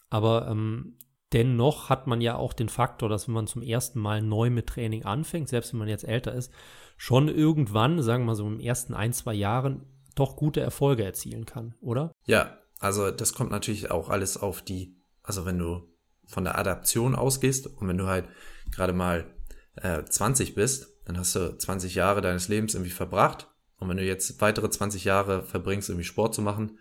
[0.08, 0.96] Aber ähm,
[1.34, 4.66] dennoch hat man ja auch den Faktor, dass wenn man zum ersten Mal neu mit
[4.66, 6.52] Training anfängt, selbst wenn man jetzt älter ist,
[6.96, 9.84] schon irgendwann, sagen wir mal so im ersten ein, zwei Jahren,
[10.14, 12.12] doch gute Erfolge erzielen kann, oder?
[12.24, 15.86] Ja, also das kommt natürlich auch alles auf die, also wenn du
[16.26, 18.26] von der Adaption ausgehst und wenn du halt
[18.74, 19.34] gerade mal
[19.76, 23.49] äh, 20 bist, dann hast du 20 Jahre deines Lebens irgendwie verbracht
[23.80, 26.78] und wenn du jetzt weitere 20 Jahre verbringst, irgendwie Sport zu machen,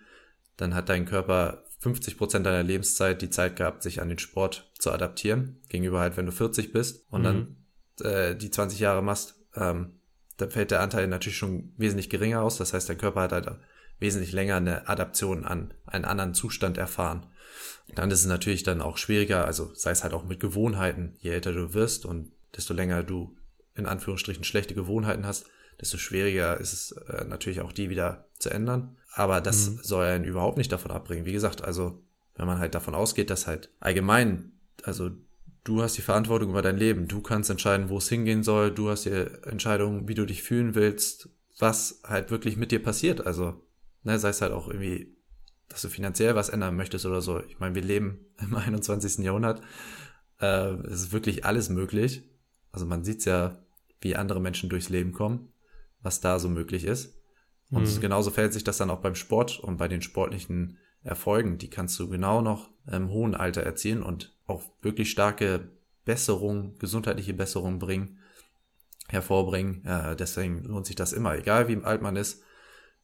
[0.57, 4.69] dann hat dein Körper 50 Prozent deiner Lebenszeit die Zeit gehabt, sich an den Sport
[4.77, 5.61] zu adaptieren.
[5.69, 7.55] Gegenüber halt, wenn du 40 bist und mhm.
[7.99, 10.01] dann äh, die 20 Jahre machst, ähm,
[10.37, 12.57] dann fällt der Anteil natürlich schon wesentlich geringer aus.
[12.57, 13.49] Das heißt, der Körper hat halt
[13.99, 17.25] wesentlich länger eine Adaption an einen anderen Zustand erfahren.
[17.95, 21.31] Dann ist es natürlich dann auch schwieriger, also sei es halt auch mit Gewohnheiten, je
[21.31, 23.35] älter du wirst und desto länger du
[23.75, 25.47] in Anführungsstrichen schlechte Gewohnheiten hast,
[25.79, 28.97] desto schwieriger ist es äh, natürlich auch die wieder zu ändern.
[29.13, 29.79] Aber das mhm.
[29.81, 31.25] soll einen überhaupt nicht davon abbringen.
[31.25, 32.01] Wie gesagt, also
[32.35, 35.11] wenn man halt davon ausgeht, dass halt allgemein, also
[35.63, 38.89] du hast die Verantwortung über dein Leben, du kannst entscheiden, wo es hingehen soll, du
[38.89, 43.25] hast die Entscheidung, wie du dich fühlen willst, was halt wirklich mit dir passiert.
[43.25, 43.61] Also,
[44.03, 45.15] ne, sei es halt auch irgendwie,
[45.67, 47.43] dass du finanziell was ändern möchtest oder so.
[47.43, 49.23] Ich meine, wir leben im 21.
[49.23, 49.61] Jahrhundert.
[50.39, 52.23] Äh, es ist wirklich alles möglich.
[52.71, 53.61] Also man sieht's ja,
[54.01, 55.48] wie andere Menschen durchs Leben kommen,
[56.01, 57.15] was da so möglich ist.
[57.69, 58.01] Und mhm.
[58.01, 61.57] genauso verhält sich das dann auch beim Sport und bei den sportlichen Erfolgen.
[61.57, 65.69] Die kannst du genau noch im hohen Alter erzielen und auch wirklich starke
[66.05, 68.19] Besserung, gesundheitliche Besserung bringen,
[69.07, 69.85] hervorbringen.
[69.85, 72.43] Äh, deswegen lohnt sich das immer, egal wie alt man ist.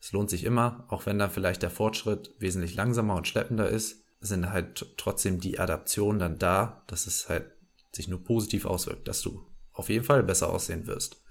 [0.01, 4.03] Es lohnt sich immer, auch wenn dann vielleicht der Fortschritt wesentlich langsamer und schleppender ist,
[4.19, 7.51] sind halt trotzdem die Adaptionen dann da, dass es halt
[7.91, 11.21] sich nur positiv auswirkt, dass du auf jeden Fall besser aussehen wirst,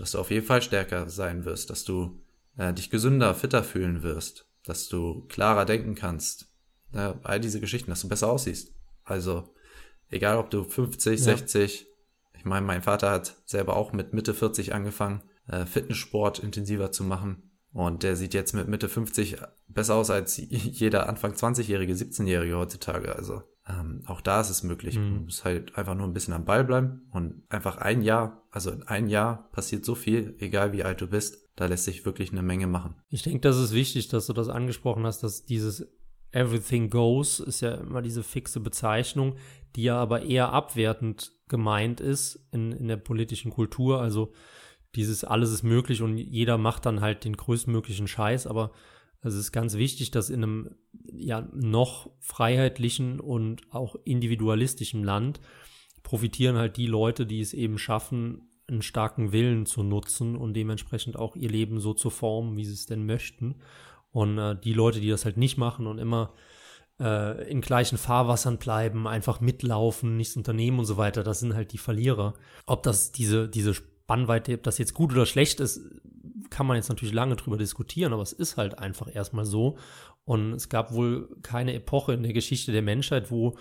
[0.00, 2.20] dass du auf jeden Fall stärker sein wirst, dass du
[2.56, 6.46] äh, dich gesünder, fitter fühlen wirst, dass du klarer denken kannst,
[6.92, 8.74] ja, all diese Geschichten, dass du besser aussiehst.
[9.04, 9.54] Also,
[10.08, 11.24] egal ob du 50, ja.
[11.24, 11.86] 60,
[12.34, 17.04] ich meine, mein Vater hat selber auch mit Mitte 40 angefangen, äh, Fitnesssport intensiver zu
[17.04, 17.50] machen.
[17.72, 19.36] Und der sieht jetzt mit Mitte 50
[19.68, 23.14] besser aus als jeder Anfang 20-Jährige, 17-Jährige heutzutage.
[23.14, 24.96] Also ähm, auch da ist es möglich.
[24.96, 25.10] Mhm.
[25.10, 28.70] Man muss halt einfach nur ein bisschen am Ball bleiben und einfach ein Jahr, also
[28.70, 31.48] in ein Jahr passiert so viel, egal wie alt du bist.
[31.56, 32.96] Da lässt sich wirklich eine Menge machen.
[33.08, 35.88] Ich denke, das ist wichtig, dass du das angesprochen hast, dass dieses
[36.30, 39.36] Everything Goes ist ja immer diese fixe Bezeichnung,
[39.74, 44.00] die ja aber eher abwertend gemeint ist in, in der politischen Kultur.
[44.00, 44.32] Also
[44.94, 48.72] dieses alles ist möglich und jeder macht dann halt den größtmöglichen Scheiß, aber
[49.34, 50.70] es ist ganz wichtig, dass in einem
[51.12, 55.40] ja noch freiheitlichen und auch individualistischen Land
[56.02, 61.16] profitieren halt die Leute, die es eben schaffen, einen starken Willen zu nutzen und dementsprechend
[61.16, 63.56] auch ihr Leben so zu formen, wie sie es denn möchten.
[64.10, 66.32] Und äh, die Leute, die das halt nicht machen und immer
[66.98, 71.72] äh, in gleichen Fahrwassern bleiben, einfach mitlaufen, nichts unternehmen und so weiter, das sind halt
[71.72, 72.34] die Verlierer.
[72.66, 73.74] Ob das diese, diese
[74.06, 75.80] Spannweite, ob das jetzt gut oder schlecht ist,
[76.48, 79.78] kann man jetzt natürlich lange drüber diskutieren, aber es ist halt einfach erstmal so.
[80.24, 83.56] Und es gab wohl keine Epoche in der Geschichte der Menschheit, wo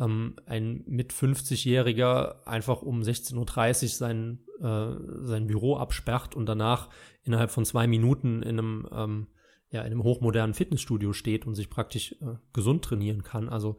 [0.00, 6.88] ähm, ein mit 50-Jähriger einfach um 16.30 Uhr sein, äh, sein Büro absperrt und danach
[7.22, 9.26] innerhalb von zwei Minuten in einem, ähm,
[9.70, 13.48] ja, in einem hochmodernen Fitnessstudio steht und sich praktisch äh, gesund trainieren kann.
[13.48, 13.76] Also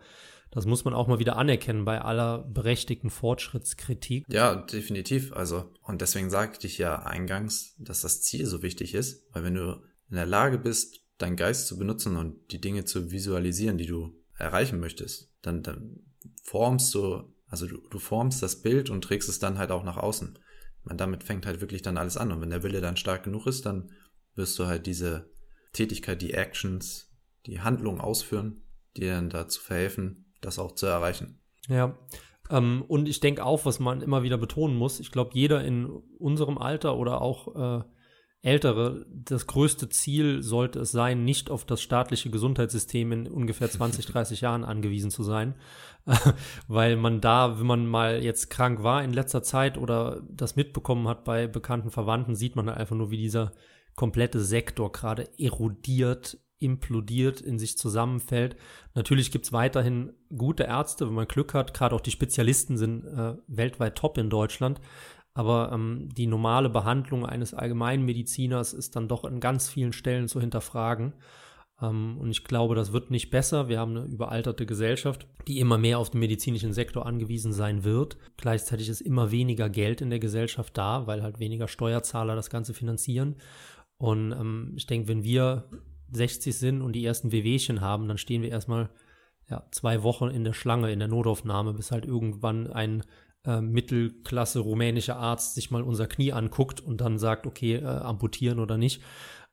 [0.51, 4.25] das muss man auch mal wieder anerkennen bei aller berechtigten Fortschrittskritik.
[4.29, 5.33] Ja, definitiv.
[5.33, 9.55] Also, und deswegen sagte ich ja eingangs, dass das Ziel so wichtig ist, weil wenn
[9.55, 13.87] du in der Lage bist, deinen Geist zu benutzen und die Dinge zu visualisieren, die
[13.87, 15.99] du erreichen möchtest, dann, dann
[16.43, 19.97] formst du, also du, du formst das Bild und trägst es dann halt auch nach
[19.97, 20.37] außen.
[20.83, 22.31] Man, damit fängt halt wirklich dann alles an.
[22.31, 23.91] Und wenn der Wille dann stark genug ist, dann
[24.35, 25.29] wirst du halt diese
[25.73, 27.11] Tätigkeit, die Actions,
[27.45, 28.61] die Handlungen ausführen,
[28.95, 31.39] die dann dazu verhelfen, das auch zu erreichen.
[31.67, 31.97] Ja.
[32.49, 35.85] Ähm, und ich denke auch, was man immer wieder betonen muss, ich glaube, jeder in
[36.17, 37.83] unserem Alter oder auch äh,
[38.43, 44.05] Ältere, das größte Ziel sollte es sein, nicht auf das staatliche Gesundheitssystem in ungefähr 20,
[44.05, 45.55] 30 Jahren angewiesen zu sein,
[46.67, 51.07] weil man da, wenn man mal jetzt krank war in letzter Zeit oder das mitbekommen
[51.07, 53.53] hat bei bekannten Verwandten, sieht man einfach nur, wie dieser
[53.95, 58.55] komplette Sektor gerade erodiert implodiert, in sich zusammenfällt.
[58.95, 61.73] Natürlich gibt's weiterhin gute Ärzte, wenn man Glück hat.
[61.73, 64.81] Gerade auch die Spezialisten sind äh, weltweit top in Deutschland.
[65.33, 70.41] Aber ähm, die normale Behandlung eines Allgemeinmediziners ist dann doch an ganz vielen Stellen zu
[70.41, 71.13] hinterfragen.
[71.81, 73.69] Ähm, und ich glaube, das wird nicht besser.
[73.69, 78.17] Wir haben eine überalterte Gesellschaft, die immer mehr auf den medizinischen Sektor angewiesen sein wird.
[78.37, 82.73] Gleichzeitig ist immer weniger Geld in der Gesellschaft da, weil halt weniger Steuerzahler das Ganze
[82.73, 83.35] finanzieren.
[83.97, 85.69] Und ähm, ich denke, wenn wir
[86.11, 88.89] 60 sind und die ersten Wehwehchen haben, dann stehen wir erstmal
[89.49, 93.03] ja, zwei Wochen in der Schlange, in der Notaufnahme, bis halt irgendwann ein
[93.45, 98.59] äh, Mittelklasse rumänischer Arzt sich mal unser Knie anguckt und dann sagt, okay, äh, amputieren
[98.59, 99.01] oder nicht.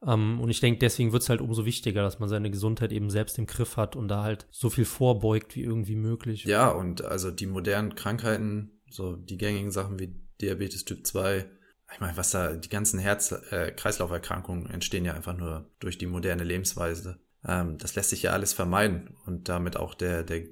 [0.07, 3.11] Ähm, und ich denke, deswegen wird es halt umso wichtiger, dass man seine Gesundheit eben
[3.11, 6.45] selbst im Griff hat und da halt so viel vorbeugt wie irgendwie möglich.
[6.45, 11.47] Ja, und also die modernen Krankheiten, so die gängigen Sachen wie Diabetes Typ 2,
[11.95, 16.43] ich meine, was da, die ganzen Herz-Kreislauf-Erkrankungen äh, entstehen ja einfach nur durch die moderne
[16.43, 17.21] Lebensweise.
[17.47, 20.43] Ähm, das lässt sich ja alles vermeiden und damit auch der, der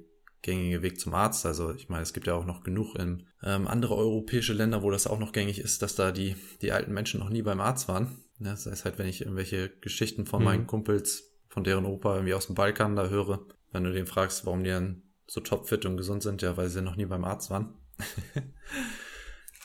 [0.41, 1.45] gängige Weg zum Arzt.
[1.45, 4.91] Also ich meine, es gibt ja auch noch genug in ähm, andere europäische Länder, wo
[4.91, 7.89] das auch noch gängig ist, dass da die, die alten Menschen noch nie beim Arzt
[7.89, 8.23] waren.
[8.39, 10.45] Ja, das heißt halt, wenn ich irgendwelche Geschichten von mhm.
[10.45, 14.45] meinen Kumpels, von deren Opa irgendwie aus dem Balkan da höre, wenn du den fragst,
[14.45, 17.49] warum die dann so topfit und gesund sind, ja, weil sie noch nie beim Arzt
[17.49, 17.73] waren.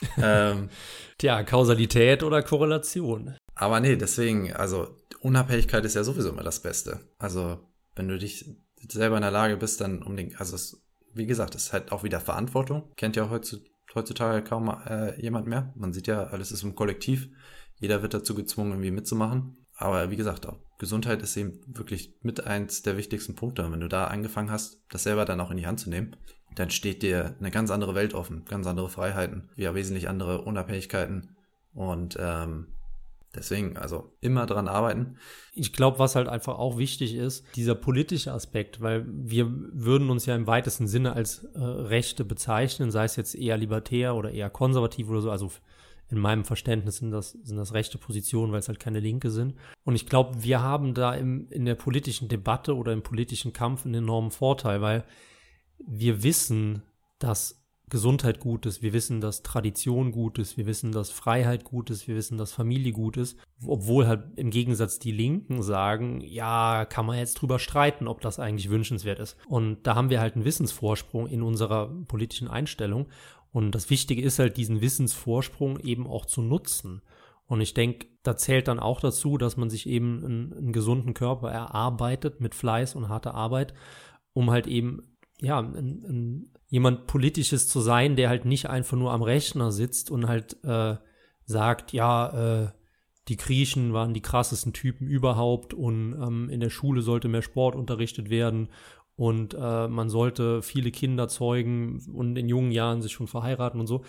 [0.21, 0.69] ähm,
[1.17, 3.35] Tja, Kausalität oder Korrelation.
[3.55, 4.87] Aber nee, deswegen, also
[5.19, 7.01] Unabhängigkeit ist ja sowieso immer das Beste.
[7.17, 7.59] Also
[7.95, 8.57] wenn du dich
[8.87, 10.81] selber in der Lage bist, dann um den, also es,
[11.13, 12.93] wie gesagt, es ist halt auch wieder Verantwortung.
[12.95, 15.73] Kennt ja heutzutage kaum äh, jemand mehr.
[15.75, 17.27] Man sieht ja, alles ist im Kollektiv.
[17.75, 19.57] Jeder wird dazu gezwungen, irgendwie mitzumachen.
[19.75, 23.65] Aber wie gesagt, auch Gesundheit ist eben wirklich mit eins der wichtigsten Punkte.
[23.65, 26.15] Und wenn du da angefangen hast, das selber dann auch in die Hand zu nehmen,
[26.55, 31.35] dann steht dir eine ganz andere Welt offen, ganz andere Freiheiten, ja wesentlich andere Unabhängigkeiten.
[31.73, 32.67] Und ähm,
[33.35, 35.17] Deswegen, also immer dran arbeiten.
[35.53, 40.25] Ich glaube, was halt einfach auch wichtig ist, dieser politische Aspekt, weil wir würden uns
[40.25, 44.49] ja im weitesten Sinne als äh, Rechte bezeichnen, sei es jetzt eher libertär oder eher
[44.49, 45.29] konservativ oder so.
[45.29, 45.51] Also
[46.09, 49.53] in meinem Verständnis sind das, sind das rechte Positionen, weil es halt keine Linke sind.
[49.83, 53.85] Und ich glaube, wir haben da im, in der politischen Debatte oder im politischen Kampf
[53.85, 55.03] einen enormen Vorteil, weil
[55.85, 56.83] wir wissen,
[57.19, 61.89] dass Gesundheit gut ist, wir wissen, dass Tradition gut ist, wir wissen, dass Freiheit gut
[61.89, 66.85] ist, wir wissen, dass Familie gut ist, obwohl halt im Gegensatz die Linken sagen, ja,
[66.85, 69.37] kann man jetzt drüber streiten, ob das eigentlich wünschenswert ist.
[69.47, 73.07] Und da haben wir halt einen Wissensvorsprung in unserer politischen Einstellung.
[73.51, 77.01] Und das Wichtige ist halt, diesen Wissensvorsprung eben auch zu nutzen.
[77.47, 81.15] Und ich denke, da zählt dann auch dazu, dass man sich eben einen, einen gesunden
[81.15, 83.73] Körper erarbeitet mit Fleiß und harter Arbeit,
[84.33, 85.01] um halt eben
[85.41, 90.11] ja, ein, ein jemand Politisches zu sein, der halt nicht einfach nur am Rechner sitzt
[90.11, 90.97] und halt äh,
[91.45, 92.71] sagt, ja, äh,
[93.27, 97.75] die Griechen waren die krassesten Typen überhaupt und ähm, in der Schule sollte mehr Sport
[97.75, 98.69] unterrichtet werden
[99.15, 103.87] und äh, man sollte viele Kinder zeugen und in jungen Jahren sich schon verheiraten und
[103.87, 104.03] so.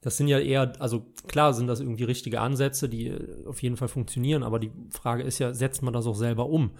[0.00, 3.76] Das sind ja eher, also klar sind das irgendwie richtige Ansätze, die äh, auf jeden
[3.76, 6.72] Fall funktionieren, aber die Frage ist ja, setzt man das auch selber um?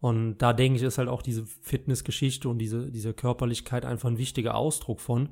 [0.00, 4.18] Und da denke ich, ist halt auch diese Fitnessgeschichte und diese, diese Körperlichkeit einfach ein
[4.18, 5.28] wichtiger Ausdruck von.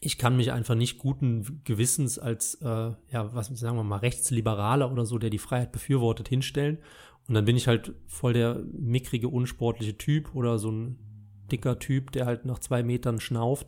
[0.00, 2.66] Ich kann mich einfach nicht guten Gewissens als, äh,
[3.10, 6.78] ja, was sagen wir mal, Rechtsliberaler oder so, der die Freiheit befürwortet, hinstellen.
[7.28, 10.98] Und dann bin ich halt voll der mickrige, unsportliche Typ oder so ein
[11.50, 13.66] dicker Typ, der halt nach zwei Metern schnauft.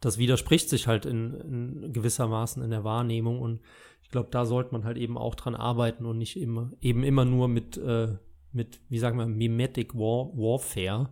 [0.00, 3.40] Das widerspricht sich halt in, in gewissermaßen in der Wahrnehmung.
[3.40, 3.60] Und
[4.02, 7.24] ich glaube, da sollte man halt eben auch dran arbeiten und nicht immer, eben immer
[7.24, 8.16] nur mit, äh,
[8.56, 11.10] mit, wie sagen wir, Mimetic War, Warfare,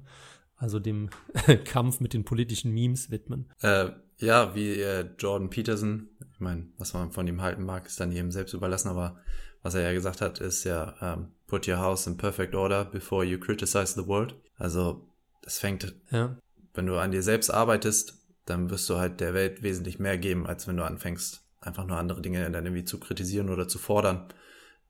[0.57, 1.11] also dem
[1.65, 3.51] Kampf mit den politischen Memes widmen.
[3.61, 8.01] Äh, ja, wie äh, Jordan Peterson, ich meine, was man von ihm halten mag, ist
[8.01, 9.19] dann jedem selbst überlassen, aber
[9.63, 13.25] was er ja gesagt hat, ist ja, ähm, put your house in perfect order before
[13.25, 14.35] you criticize the world.
[14.57, 15.09] Also,
[15.43, 16.37] das fängt, ja.
[16.75, 20.47] wenn du an dir selbst arbeitest, dann wirst du halt der Welt wesentlich mehr geben,
[20.47, 24.29] als wenn du anfängst, einfach nur andere Dinge dann irgendwie zu kritisieren oder zu fordern.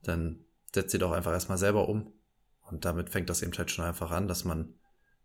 [0.02, 0.40] Dann
[0.74, 2.12] setz sie doch einfach erstmal selber um
[2.64, 4.74] und damit fängt das eben halt schon einfach an, dass man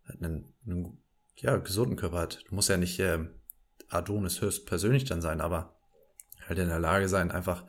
[0.05, 1.01] einen, einen
[1.35, 2.43] ja, gesunden Körper hat.
[2.47, 3.19] Du musst ja nicht äh,
[3.89, 5.75] Adonis höchst persönlich dann sein, aber
[6.47, 7.65] halt in der Lage sein, einfach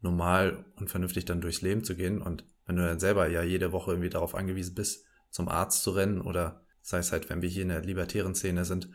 [0.00, 2.20] normal und vernünftig dann durchs Leben zu gehen.
[2.20, 5.92] Und wenn du dann selber ja jede Woche irgendwie darauf angewiesen bist, zum Arzt zu
[5.92, 8.88] rennen oder sei es halt, wenn wir hier in der libertären Szene sind,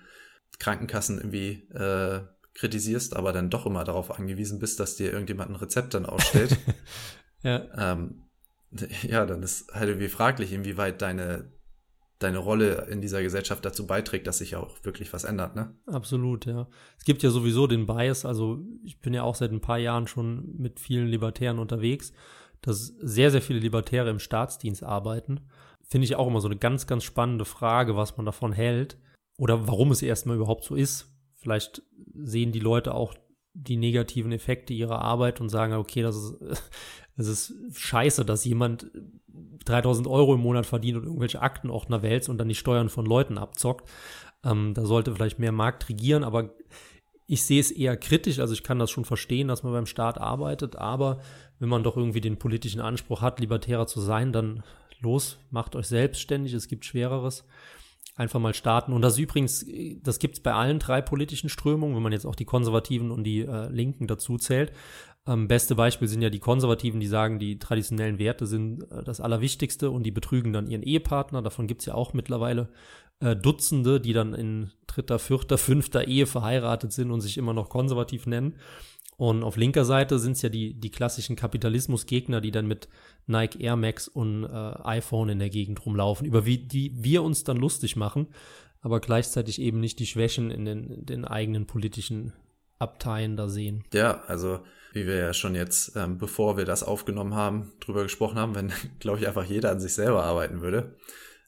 [0.60, 2.22] Krankenkassen irgendwie äh,
[2.54, 6.58] kritisierst, aber dann doch immer darauf angewiesen bist, dass dir irgendjemand ein Rezept dann ausstellt.
[7.42, 7.94] ja.
[7.94, 8.29] Ähm,
[9.04, 11.52] ja, dann ist halt irgendwie fraglich, inwieweit deine,
[12.20, 15.74] deine Rolle in dieser Gesellschaft dazu beiträgt, dass sich auch wirklich was ändert, ne?
[15.88, 16.68] Absolut, ja.
[16.98, 20.08] Es gibt ja sowieso den Bias, also ich bin ja auch seit ein paar Jahren
[20.08, 22.12] schon mit vielen Libertären unterwegs,
[22.62, 25.42] dass sehr, sehr viele Libertäre im Staatsdienst arbeiten.
[25.82, 28.98] Finde ich auch immer so eine ganz, ganz spannende Frage, was man davon hält
[29.38, 31.16] oder warum es erstmal überhaupt so ist.
[31.36, 31.82] Vielleicht
[32.14, 33.16] sehen die Leute auch
[33.54, 36.38] die negativen Effekte ihrer Arbeit und sagen, okay, das ist
[37.20, 38.90] es ist scheiße, dass jemand
[39.66, 43.38] 3000 Euro im Monat verdient und irgendwelche Aktenordner wälzt und dann die Steuern von Leuten
[43.38, 43.90] abzockt.
[44.44, 46.52] Ähm, da sollte vielleicht mehr Markt regieren, aber
[47.28, 48.40] ich sehe es eher kritisch.
[48.40, 51.20] Also ich kann das schon verstehen, dass man beim Staat arbeitet, aber
[51.60, 54.64] wenn man doch irgendwie den politischen Anspruch hat, libertärer zu sein, dann
[55.02, 57.46] los, macht euch selbstständig, es gibt Schwereres.
[58.16, 58.92] Einfach mal starten.
[58.92, 59.66] Und das übrigens,
[60.04, 63.24] das gibt es bei allen drei politischen Strömungen, wenn man jetzt auch die Konservativen und
[63.24, 64.74] die äh, Linken dazu zählt.
[65.30, 69.22] Ähm, beste Beispiel sind ja die Konservativen, die sagen, die traditionellen Werte sind äh, das
[69.22, 71.44] Allerwichtigste und die betrügen dann ihren Ehepartner.
[71.44, 72.70] Davon gibt es ja auch mittlerweile
[73.20, 77.70] äh, Dutzende, die dann in dritter, vierter, fünfter Ehe verheiratet sind und sich immer noch
[77.70, 78.56] konservativ nennen.
[79.18, 82.88] Und auf linker Seite sind es ja die, die klassischen Kapitalismusgegner, die dann mit
[83.28, 84.48] Nike Air Max und äh,
[84.84, 88.28] iPhone in der Gegend rumlaufen, über wie die wir uns dann lustig machen,
[88.82, 92.34] aber gleichzeitig eben nicht die Schwächen in den, den eigenen politischen
[92.80, 93.84] Abteien da sehen.
[93.94, 94.62] Ja, also
[94.94, 98.72] wie wir ja schon jetzt, ähm, bevor wir das aufgenommen haben, drüber gesprochen haben, wenn,
[99.00, 100.96] glaube ich, einfach jeder an sich selber arbeiten würde,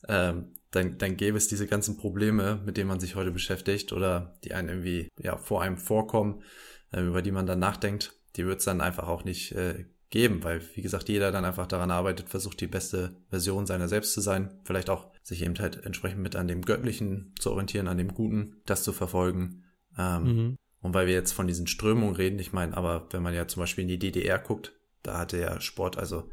[0.08, 4.40] ähm, dann, dann gäbe es diese ganzen Probleme, mit denen man sich heute beschäftigt oder
[4.44, 6.44] die einen irgendwie ja, vor einem vorkommen,
[6.92, 10.44] äh, über die man dann nachdenkt, die wird es dann einfach auch nicht äh, geben,
[10.44, 14.22] weil, wie gesagt, jeder dann einfach daran arbeitet, versucht, die beste Version seiner selbst zu
[14.22, 18.14] sein, vielleicht auch sich eben halt entsprechend mit an dem Göttlichen zu orientieren, an dem
[18.14, 19.64] Guten, das zu verfolgen.
[19.98, 20.58] Ähm, mhm.
[20.82, 23.62] Und weil wir jetzt von diesen Strömungen reden, ich meine, aber wenn man ja zum
[23.62, 26.30] Beispiel in die DDR guckt, da hatte ja Sport, also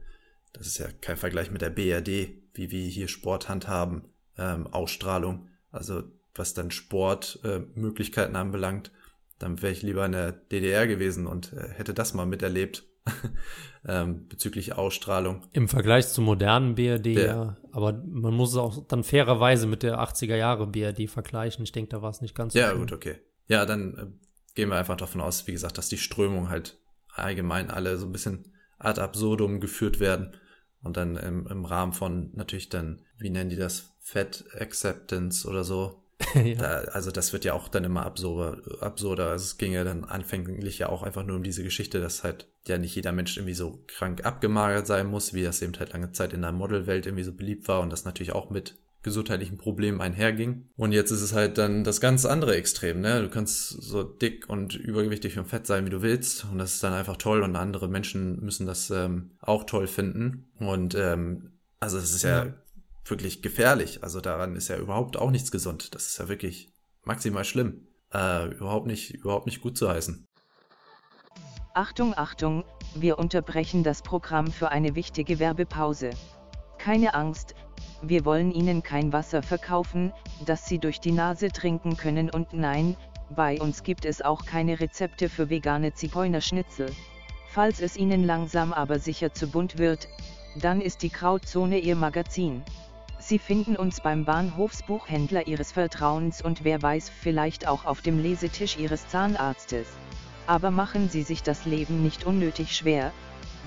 [0.52, 4.04] das ist ja kein Vergleich mit der BRD, wie wir hier Sport handhaben,
[4.38, 6.02] ähm, Ausstrahlung, also
[6.34, 8.90] was dann Sportmöglichkeiten äh, anbelangt,
[9.38, 12.84] dann wäre ich lieber in der DDR gewesen und äh, hätte das mal miterlebt.
[13.86, 15.42] ähm, bezüglich Ausstrahlung.
[15.52, 17.56] Im Vergleich zum modernen BRD, der, ja.
[17.72, 21.64] Aber man muss es auch dann fairerweise mit der 80er Jahre BRD vergleichen.
[21.64, 22.58] Ich denke, da war es nicht ganz so.
[22.58, 22.80] Ja, schlimm.
[22.80, 23.16] gut, okay.
[23.46, 24.27] Ja, dann äh,
[24.58, 26.80] gehen wir einfach davon aus, wie gesagt, dass die Strömungen halt
[27.14, 30.36] allgemein alle so ein bisschen ad absurdum geführt werden.
[30.82, 35.62] Und dann im, im Rahmen von natürlich dann, wie nennen die das, Fat Acceptance oder
[35.62, 36.02] so,
[36.34, 36.56] ja.
[36.56, 39.30] Da, also das wird ja auch dann immer absurder, absurder.
[39.30, 42.48] Also es ging ja dann anfänglich ja auch einfach nur um diese Geschichte, dass halt
[42.66, 46.10] ja nicht jeder Mensch irgendwie so krank abgemagert sein muss, wie das eben halt lange
[46.10, 50.00] Zeit in der Modelwelt irgendwie so beliebt war und das natürlich auch mit gesundheitlichen Problemen
[50.00, 50.68] einherging.
[50.76, 53.22] Und jetzt ist es halt dann das ganz andere Extrem, ne?
[53.22, 56.46] Du kannst so dick und übergewichtig und fett sein, wie du willst.
[56.50, 60.50] Und das ist dann einfach toll und andere Menschen müssen das ähm, auch toll finden.
[60.58, 62.54] Und ähm, also es ist ja, ja
[63.04, 64.02] wirklich gefährlich.
[64.02, 65.94] Also daran ist ja überhaupt auch nichts gesund.
[65.94, 66.72] Das ist ja wirklich
[67.04, 67.86] maximal schlimm.
[68.12, 70.26] Äh, überhaupt nicht, überhaupt nicht gut zu heißen.
[71.74, 72.64] Achtung, Achtung,
[72.96, 76.10] wir unterbrechen das Programm für eine wichtige Werbepause.
[76.78, 77.54] Keine Angst,
[78.02, 80.12] wir wollen Ihnen kein Wasser verkaufen,
[80.44, 82.96] das Sie durch die Nase trinken können und nein,
[83.30, 86.90] bei uns gibt es auch keine Rezepte für vegane Zigeunerschnitzel.
[87.48, 90.08] Falls es Ihnen langsam aber sicher zu bunt wird,
[90.56, 92.62] dann ist die Krautzone Ihr Magazin.
[93.18, 98.78] Sie finden uns beim Bahnhofsbuchhändler Ihres Vertrauens und wer weiß vielleicht auch auf dem Lesetisch
[98.78, 99.88] Ihres Zahnarztes.
[100.46, 103.12] Aber machen Sie sich das Leben nicht unnötig schwer,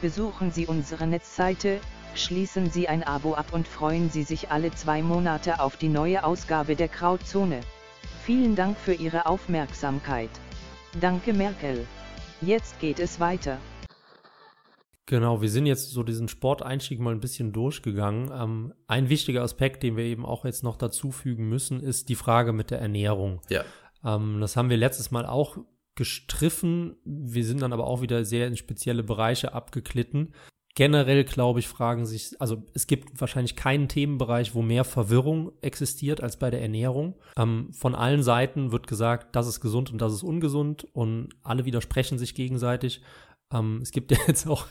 [0.01, 1.79] besuchen Sie unsere Netzseite,
[2.15, 6.23] schließen Sie ein Abo ab und freuen Sie sich alle zwei Monate auf die neue
[6.23, 7.61] Ausgabe der Krautzone.
[8.25, 10.29] Vielen Dank für Ihre Aufmerksamkeit.
[10.99, 11.87] Danke Merkel.
[12.41, 13.57] Jetzt geht es weiter.
[15.05, 18.31] Genau, wir sind jetzt so diesen Sporteinstieg mal ein bisschen durchgegangen.
[18.33, 22.53] Ähm, ein wichtiger Aspekt, den wir eben auch jetzt noch dazufügen müssen, ist die Frage
[22.53, 23.41] mit der Ernährung.
[23.49, 23.65] Ja.
[24.05, 25.57] Ähm, das haben wir letztes Mal auch
[25.95, 26.95] gestriffen.
[27.03, 30.33] Wir sind dann aber auch wieder sehr in spezielle Bereiche abgeklitten.
[30.81, 36.23] Generell, glaube ich, fragen sich, also es gibt wahrscheinlich keinen Themenbereich, wo mehr Verwirrung existiert
[36.23, 37.13] als bei der Ernährung.
[37.37, 41.65] Ähm, von allen Seiten wird gesagt, das ist gesund und das ist ungesund und alle
[41.65, 43.03] widersprechen sich gegenseitig.
[43.53, 44.65] Ähm, es gibt ja jetzt auch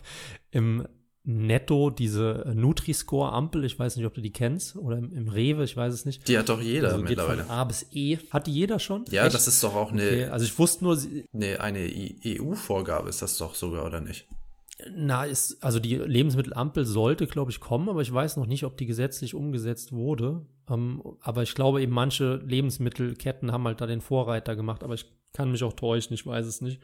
[0.50, 0.84] im
[1.22, 5.76] Netto diese Nutri-Score-Ampel, ich weiß nicht, ob du die kennst, oder im, im Rewe, ich
[5.76, 6.26] weiß es nicht.
[6.26, 7.44] Die hat doch jeder also mittlerweile.
[7.44, 8.18] Von A bis E.
[8.32, 9.04] Hat die jeder schon?
[9.10, 9.34] Ja, Echt?
[9.36, 10.02] das ist doch auch eine.
[10.02, 10.98] Okay, also ich wusste nur.
[11.30, 11.88] Nee, eine
[12.26, 14.26] EU-Vorgabe ist das doch sogar, oder nicht?
[14.94, 18.76] Na, ist, also die Lebensmittelampel sollte, glaube ich, kommen, aber ich weiß noch nicht, ob
[18.76, 20.46] die gesetzlich umgesetzt wurde.
[20.68, 25.06] Ähm, aber ich glaube eben, manche Lebensmittelketten haben halt da den Vorreiter gemacht, aber ich
[25.32, 26.80] kann mich auch täuschen, ich weiß es nicht.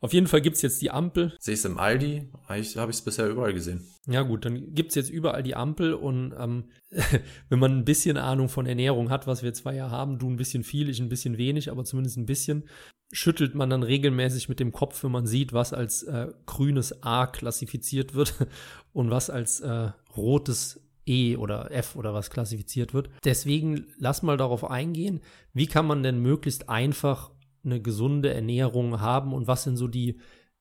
[0.00, 1.34] Auf jeden Fall gibt es jetzt die Ampel.
[1.38, 2.28] Sehe ich es im Aldi?
[2.46, 3.86] Eigentlich habe ich es bisher überall gesehen.
[4.06, 6.64] Ja gut, dann gibt es jetzt überall die Ampel und ähm,
[7.48, 10.36] wenn man ein bisschen Ahnung von Ernährung hat, was wir zwar ja haben, du ein
[10.36, 12.64] bisschen viel, ich ein bisschen wenig, aber zumindest ein bisschen,
[13.10, 17.26] schüttelt man dann regelmäßig mit dem Kopf, wenn man sieht, was als äh, grünes A
[17.26, 18.34] klassifiziert wird
[18.92, 23.08] und was als äh, rotes E oder F oder was klassifiziert wird.
[23.24, 25.20] Deswegen lass mal darauf eingehen,
[25.54, 27.30] wie kann man denn möglichst einfach
[27.64, 30.18] eine gesunde Ernährung haben und was sind so die,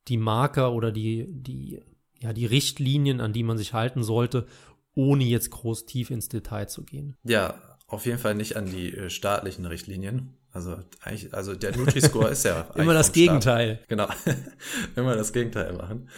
[0.07, 1.81] die Marker oder die, die,
[2.19, 4.47] ja, die Richtlinien, an die man sich halten sollte,
[4.95, 7.15] ohne jetzt groß tief ins Detail zu gehen.
[7.23, 10.36] Ja, auf jeden Fall nicht an die äh, staatlichen Richtlinien.
[10.51, 13.79] Also eigentlich, also der Nutri-Score ist ja immer das Gegenteil.
[13.87, 14.07] Genau,
[14.95, 16.09] immer das Gegenteil machen.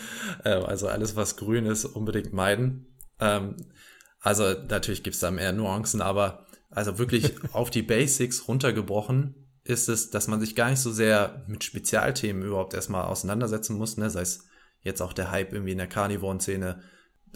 [0.46, 2.96] Ähm, also alles, was grün ist, unbedingt meiden.
[3.20, 3.56] Ähm,
[4.22, 10.10] also natürlich gibt's da mehr Nuancen, aber also wirklich auf die Basics runtergebrochen ist es,
[10.10, 14.10] dass man sich gar nicht so sehr mit Spezialthemen überhaupt erstmal auseinandersetzen muss, ne?
[14.10, 14.48] sei es
[14.82, 16.82] jetzt auch der Hype irgendwie in der Carnivoren-Szene,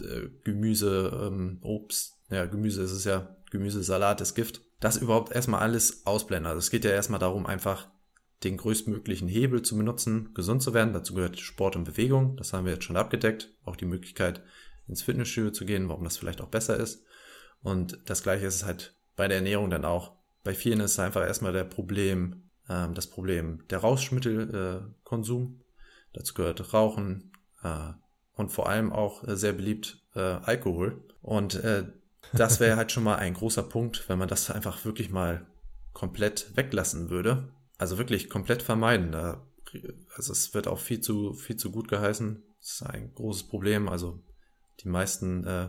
[0.00, 4.62] äh, Gemüse, ähm, Obst, ja, Gemüse ist es ja, Gemüse, Salat ist Gift.
[4.84, 6.46] Das überhaupt erstmal alles ausblenden.
[6.46, 7.88] Also es geht ja erstmal darum, einfach
[8.42, 10.92] den größtmöglichen Hebel zu benutzen, gesund zu werden.
[10.92, 12.36] Dazu gehört Sport und Bewegung.
[12.36, 13.48] Das haben wir jetzt schon abgedeckt.
[13.64, 14.42] Auch die Möglichkeit,
[14.86, 17.02] ins Fitnessstudio zu gehen, warum das vielleicht auch besser ist.
[17.62, 20.16] Und das gleiche ist es halt bei der Ernährung dann auch.
[20.42, 25.60] Bei vielen ist es einfach erstmal der Problem, äh, das Problem der Rauschmittelkonsum.
[25.62, 25.64] Äh,
[26.12, 27.32] Dazu gehört Rauchen
[27.62, 27.94] äh,
[28.34, 31.02] und vor allem auch äh, sehr beliebt äh, Alkohol.
[31.22, 31.84] Und äh,
[32.32, 35.46] das wäre halt schon mal ein großer Punkt, wenn man das einfach wirklich mal
[35.92, 37.48] komplett weglassen würde.
[37.78, 39.14] Also wirklich komplett vermeiden.
[39.14, 42.42] Also es wird auch viel zu, viel zu gut geheißen.
[42.60, 43.88] Das ist ein großes Problem.
[43.88, 44.22] Also
[44.80, 45.68] die meisten äh,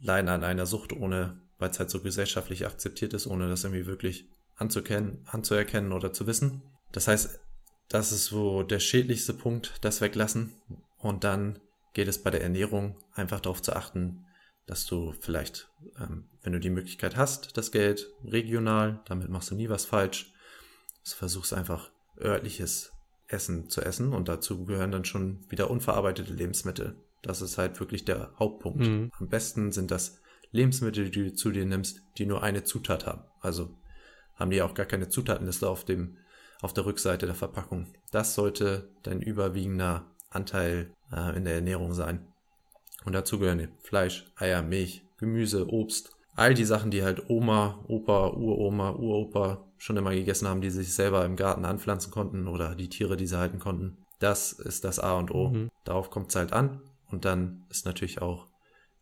[0.00, 3.86] leiden an einer Sucht, ohne, weil es halt so gesellschaftlich akzeptiert ist, ohne das irgendwie
[3.86, 6.62] wirklich anzukennen, anzuerkennen oder zu wissen.
[6.92, 7.40] Das heißt,
[7.88, 10.54] das ist so der schädlichste Punkt, das weglassen.
[10.98, 11.58] Und dann
[11.94, 14.24] geht es bei der Ernährung einfach darauf zu achten,
[14.66, 19.54] dass du vielleicht, ähm, wenn du die Möglichkeit hast, das Geld regional, damit machst du
[19.54, 20.32] nie was falsch,
[21.04, 21.90] du versuchst einfach
[22.20, 22.92] örtliches
[23.26, 26.96] Essen zu essen und dazu gehören dann schon wieder unverarbeitete Lebensmittel.
[27.22, 28.80] Das ist halt wirklich der Hauptpunkt.
[28.80, 29.10] Mhm.
[29.18, 33.24] Am besten sind das Lebensmittel, die du zu dir nimmst, die nur eine Zutat haben.
[33.40, 33.76] Also
[34.34, 36.18] haben die auch gar keine Zutatenliste auf dem
[36.60, 37.92] auf der Rückseite der Verpackung.
[38.12, 42.31] Das sollte dein überwiegender Anteil äh, in der Ernährung sein.
[43.04, 48.28] Und dazu gehören Fleisch, Eier, Milch, Gemüse, Obst, all die Sachen, die halt Oma, Opa,
[48.28, 52.88] Uroma, Uropa schon immer gegessen haben, die sich selber im Garten anpflanzen konnten oder die
[52.88, 53.98] Tiere, die sie halten konnten.
[54.18, 55.48] Das ist das A und O.
[55.48, 55.70] Mhm.
[55.84, 56.80] Darauf kommt es halt an.
[57.10, 58.46] Und dann ist natürlich auch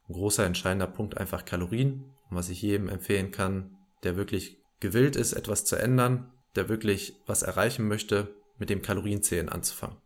[0.09, 2.05] ein großer entscheidender Punkt einfach Kalorien.
[2.31, 7.21] Und was ich jedem empfehlen kann, der wirklich gewillt ist, etwas zu ändern, der wirklich
[7.27, 9.99] was erreichen möchte, mit dem Kalorienzählen anzufangen.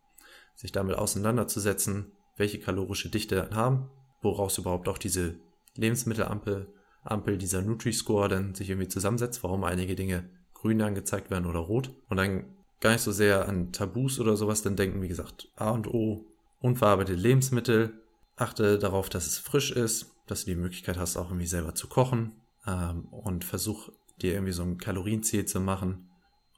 [0.55, 3.89] Sich damit auseinanderzusetzen, welche kalorische Dichte haben,
[4.21, 5.39] woraus überhaupt auch diese
[5.75, 6.73] Lebensmittelampel,
[7.03, 11.93] Ampel, dieser Nutri-Score dann sich irgendwie zusammensetzt, warum einige Dinge grün angezeigt werden oder rot.
[12.09, 15.69] Und dann gar nicht so sehr an Tabus oder sowas dann denken, wie gesagt, A
[15.69, 16.25] und O
[16.59, 18.01] unverarbeitete Lebensmittel.
[18.35, 21.87] Achte darauf, dass es frisch ist, dass du die Möglichkeit hast, auch irgendwie selber zu
[21.87, 22.33] kochen
[22.65, 23.89] ähm, und versuch
[24.21, 26.09] dir irgendwie so ein Kalorienziel zu machen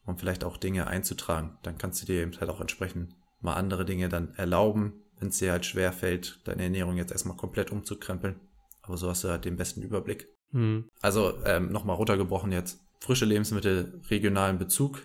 [0.06, 1.58] und vielleicht auch Dinge einzutragen.
[1.64, 5.38] Dann kannst du dir eben halt auch entsprechend mal andere Dinge dann erlauben, wenn es
[5.38, 8.40] dir halt schwer fällt, deine Ernährung jetzt erstmal komplett umzukrempeln.
[8.82, 10.30] Aber so hast du halt den besten Überblick.
[10.52, 10.90] Mhm.
[11.02, 12.80] Also ähm, nochmal runtergebrochen jetzt.
[13.00, 15.04] Frische Lebensmittel, regionalen Bezug.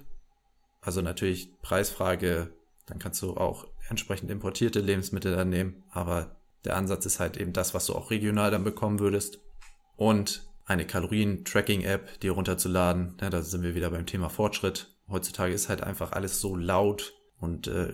[0.81, 2.55] Also natürlich Preisfrage,
[2.87, 7.53] dann kannst du auch entsprechend importierte Lebensmittel dann nehmen, aber der Ansatz ist halt eben
[7.53, 9.41] das, was du auch regional dann bekommen würdest.
[9.97, 13.17] Und eine Kalorien-Tracking-App dir runterzuladen.
[13.21, 14.97] Ja, da sind wir wieder beim Thema Fortschritt.
[15.09, 17.93] Heutzutage ist halt einfach alles so laut und äh,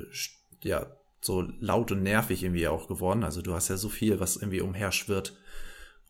[0.62, 0.87] ja,
[1.21, 3.25] so laut und nervig irgendwie auch geworden.
[3.25, 5.37] Also du hast ja so viel, was irgendwie umherschwirrt.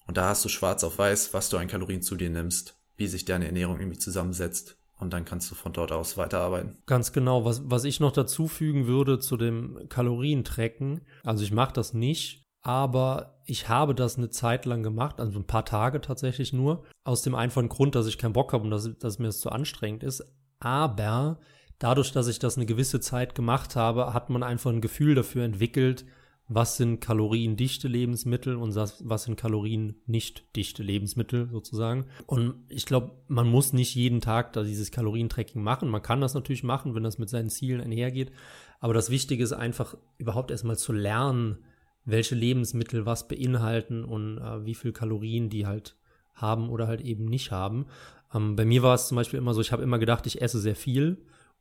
[0.06, 3.06] Und da hast du schwarz auf weiß, was du an Kalorien zu dir nimmst, wie
[3.06, 6.78] sich deine Ernährung irgendwie zusammensetzt und dann kannst du von dort aus weiterarbeiten.
[6.86, 7.44] Ganz genau.
[7.44, 12.44] Was, was ich noch dazu fügen würde zu dem Kalorientrecken, also ich mache das nicht,
[12.62, 17.22] aber ich habe das eine Zeit lang gemacht, also ein paar Tage tatsächlich nur, aus
[17.22, 20.02] dem einfachen Grund, dass ich keinen Bock habe und dass, dass mir das zu anstrengend
[20.02, 20.24] ist.
[20.60, 21.38] Aber
[21.78, 25.44] dadurch, dass ich das eine gewisse Zeit gemacht habe, hat man einfach ein Gefühl dafür
[25.44, 26.04] entwickelt,
[26.48, 32.06] was sind kaloriendichte Lebensmittel und was sind Kalorien nicht dichte Lebensmittel sozusagen.
[32.26, 35.90] Und ich glaube, man muss nicht jeden Tag da dieses Kalorientracking machen.
[35.90, 38.32] Man kann das natürlich machen, wenn das mit seinen Zielen einhergeht.
[38.80, 41.58] Aber das Wichtige ist einfach überhaupt erstmal zu lernen,
[42.06, 45.96] welche Lebensmittel was beinhalten und äh, wie viel Kalorien die halt
[46.32, 47.86] haben oder halt eben nicht haben.
[48.32, 50.58] Ähm, bei mir war es zum Beispiel immer so, ich habe immer gedacht, ich esse
[50.58, 51.18] sehr viel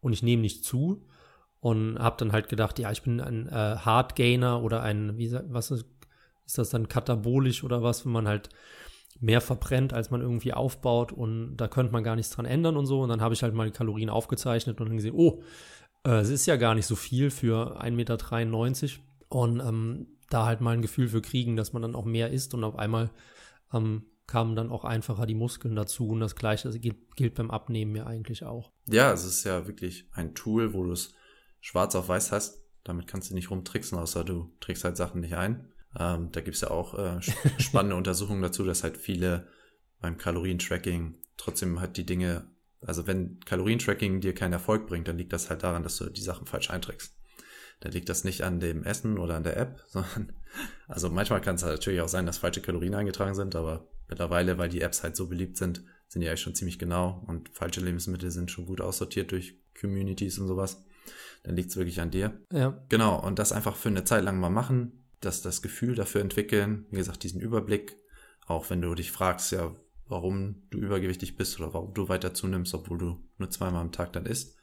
[0.07, 1.05] und ich nehme nicht zu
[1.59, 5.69] und habe dann halt gedacht, ja, ich bin ein äh, Hardgainer oder ein, wie was
[5.69, 5.85] ist,
[6.45, 8.49] ist das dann katabolisch oder was, wenn man halt
[9.19, 12.85] mehr verbrennt, als man irgendwie aufbaut und da könnte man gar nichts dran ändern und
[12.85, 13.01] so.
[13.01, 15.41] Und dann habe ich halt mal die Kalorien aufgezeichnet und dann gesehen, oh,
[16.05, 19.03] äh, es ist ja gar nicht so viel für 1,93 Meter.
[19.29, 22.53] Und ähm, da halt mal ein Gefühl für kriegen, dass man dann auch mehr isst
[22.53, 23.09] und auf einmal
[23.73, 27.95] ähm, kamen dann auch einfacher die Muskeln dazu und das gleiche gilt, gilt beim Abnehmen
[27.95, 28.71] ja eigentlich auch.
[28.85, 31.13] Ja, es ist ja wirklich ein Tool, wo du es
[31.61, 32.61] schwarz auf weiß hast.
[32.83, 35.71] Damit kannst du nicht rumtricksen, außer du trägst halt Sachen nicht ein.
[35.97, 37.21] Ähm, da gibt's ja auch äh,
[37.57, 39.47] spannende Untersuchungen dazu, dass halt viele
[39.99, 42.47] beim Kalorientracking trotzdem halt die Dinge,
[42.81, 46.21] also wenn Kalorientracking dir keinen Erfolg bringt, dann liegt das halt daran, dass du die
[46.21, 47.15] Sachen falsch einträgst.
[47.79, 50.33] Dann liegt das nicht an dem Essen oder an der App, sondern
[50.87, 54.57] also manchmal kann es halt natürlich auch sein, dass falsche Kalorien eingetragen sind, aber mittlerweile,
[54.57, 57.81] weil die Apps halt so beliebt sind, sind die eigentlich schon ziemlich genau und falsche
[57.81, 60.83] Lebensmittel sind schon gut aussortiert durch Communities und sowas.
[61.43, 62.41] dann liegt es wirklich an dir.
[62.51, 62.83] Ja.
[62.89, 66.85] Genau, und das einfach für eine Zeit lang mal machen, dass das Gefühl dafür entwickeln,
[66.91, 67.95] wie gesagt, diesen Überblick,
[68.45, 69.75] auch wenn du dich fragst, ja,
[70.07, 74.13] warum du übergewichtig bist oder warum du weiter zunimmst, obwohl du nur zweimal am Tag
[74.13, 74.57] dann isst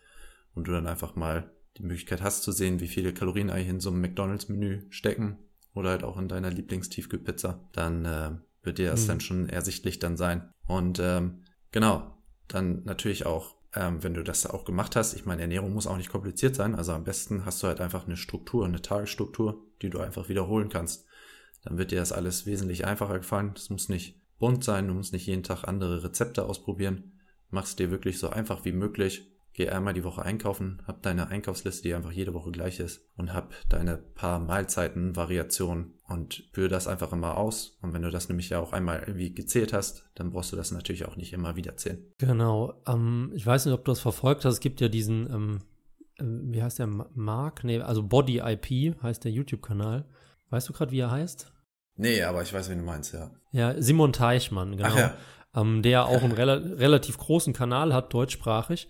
[0.54, 3.80] und du dann einfach mal die Möglichkeit hast zu sehen, wie viele Kalorien eigentlich in
[3.80, 5.38] so einem McDonalds-Menü stecken
[5.74, 8.30] oder halt auch in deiner Lieblingstiefkühlpizza, dann äh,
[8.64, 9.08] wird dir das mhm.
[9.08, 10.50] dann schon ersichtlich dann sein.
[10.66, 15.42] Und ähm, genau, dann natürlich auch, ähm, wenn du das auch gemacht hast, ich meine,
[15.42, 18.64] Ernährung muss auch nicht kompliziert sein, also am besten hast du halt einfach eine Struktur,
[18.64, 21.06] eine Tagesstruktur, die du einfach wiederholen kannst.
[21.62, 23.52] Dann wird dir das alles wesentlich einfacher gefallen.
[23.54, 27.18] Das muss nicht bunt sein, du musst nicht jeden Tag andere Rezepte ausprobieren.
[27.50, 31.84] Mach's dir wirklich so einfach wie möglich Geh einmal die Woche einkaufen, hab deine Einkaufsliste,
[31.84, 36.88] die einfach jede Woche gleich ist und hab deine paar Mahlzeiten, Variationen und führe das
[36.88, 37.78] einfach immer aus.
[37.80, 40.72] Und wenn du das nämlich ja auch einmal irgendwie gezählt hast, dann brauchst du das
[40.72, 42.04] natürlich auch nicht immer wieder zählen.
[42.18, 42.82] Genau.
[42.88, 44.54] Ähm, ich weiß nicht, ob du das verfolgt hast.
[44.54, 45.60] Es gibt ja diesen, ähm,
[46.18, 47.62] äh, wie heißt der, Mark?
[47.62, 50.04] Nee, also Body IP heißt der YouTube-Kanal.
[50.50, 51.52] Weißt du gerade, wie er heißt?
[51.96, 53.30] Nee, aber ich weiß, wie du meinst, ja.
[53.52, 54.88] Ja, Simon Teichmann, genau.
[54.90, 55.14] Ach ja.
[55.54, 58.88] Ähm, der auch einen rela relativ großen Kanal hat, deutschsprachig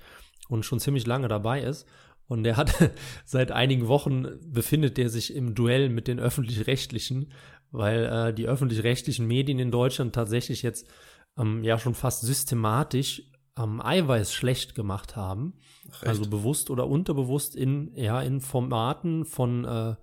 [0.49, 1.87] und schon ziemlich lange dabei ist.
[2.27, 2.73] Und der hat
[3.25, 7.33] seit einigen Wochen befindet er sich im Duell mit den öffentlich-rechtlichen,
[7.71, 10.89] weil äh, die öffentlich-rechtlichen Medien in Deutschland tatsächlich jetzt
[11.37, 13.23] ähm, ja schon fast systematisch
[13.59, 15.55] ähm, Eiweiß schlecht gemacht haben.
[15.93, 19.95] Ach, also bewusst oder unterbewusst in, ja, in Formaten von, äh,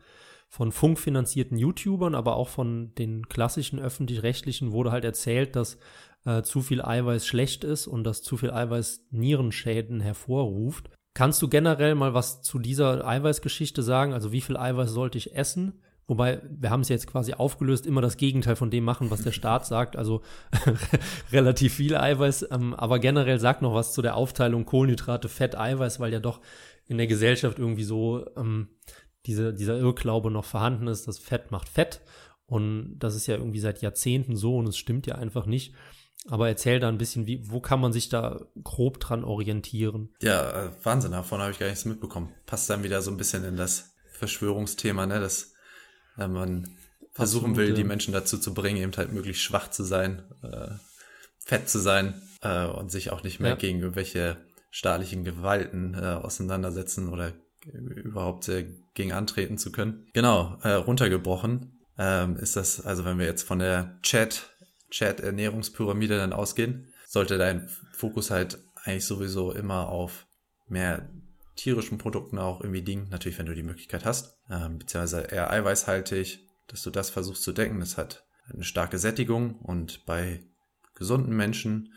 [0.48, 5.78] von funkfinanzierten YouTubern, aber auch von den klassischen öffentlich-rechtlichen wurde halt erzählt, dass
[6.26, 10.90] äh, zu viel Eiweiß schlecht ist und dass zu viel Eiweiß Nierenschäden hervorruft.
[11.14, 14.14] Kannst du generell mal was zu dieser Eiweißgeschichte sagen?
[14.14, 15.82] Also wie viel Eiweiß sollte ich essen?
[16.08, 19.32] Wobei, wir haben es jetzt quasi aufgelöst, immer das Gegenteil von dem machen, was der
[19.32, 20.22] Staat sagt, also
[21.32, 22.48] relativ viel Eiweiß.
[22.52, 26.42] Ähm, aber generell sag noch was zu der Aufteilung Kohlenhydrate, Fett, Eiweiß, weil ja doch
[26.86, 28.68] in der Gesellschaft irgendwie so ähm,
[29.26, 32.02] diese, dieser Irrglaube noch vorhanden ist, dass Fett macht Fett.
[32.46, 35.74] Und das ist ja irgendwie seit Jahrzehnten so und es stimmt ja einfach nicht.
[36.28, 40.14] Aber erzähl da ein bisschen, wie, wo kann man sich da grob dran orientieren?
[40.22, 42.32] Ja, äh, Wahnsinn, davon habe ich gar nichts mitbekommen.
[42.46, 45.54] Passt dann wieder so ein bisschen in das Verschwörungsthema, ne, dass
[46.18, 46.78] äh, man
[47.12, 47.76] versuchen Absolut, will, ja.
[47.76, 50.70] die Menschen dazu zu bringen, eben halt möglichst schwach zu sein, äh,
[51.40, 53.56] fett zu sein äh, und sich auch nicht mehr ja.
[53.58, 54.38] gegen irgendwelche
[54.70, 57.34] staatlichen Gewalten äh, auseinandersetzen oder
[57.66, 60.08] überhaupt äh, gegen antreten zu können.
[60.14, 64.51] Genau, runtergebrochen ähm, ist das, also wenn wir jetzt von der Chat
[64.92, 70.28] Chat-Ernährungspyramide dann ausgehen, sollte dein Fokus halt eigentlich sowieso immer auf
[70.68, 71.10] mehr
[71.56, 73.10] tierischen Produkten auch irgendwie liegen.
[73.10, 77.52] Natürlich, wenn du die Möglichkeit hast, ähm, beziehungsweise eher eiweißhaltig, dass du das versuchst zu
[77.52, 77.80] decken.
[77.80, 80.44] Das hat eine starke Sättigung und bei
[80.96, 81.94] gesunden Menschen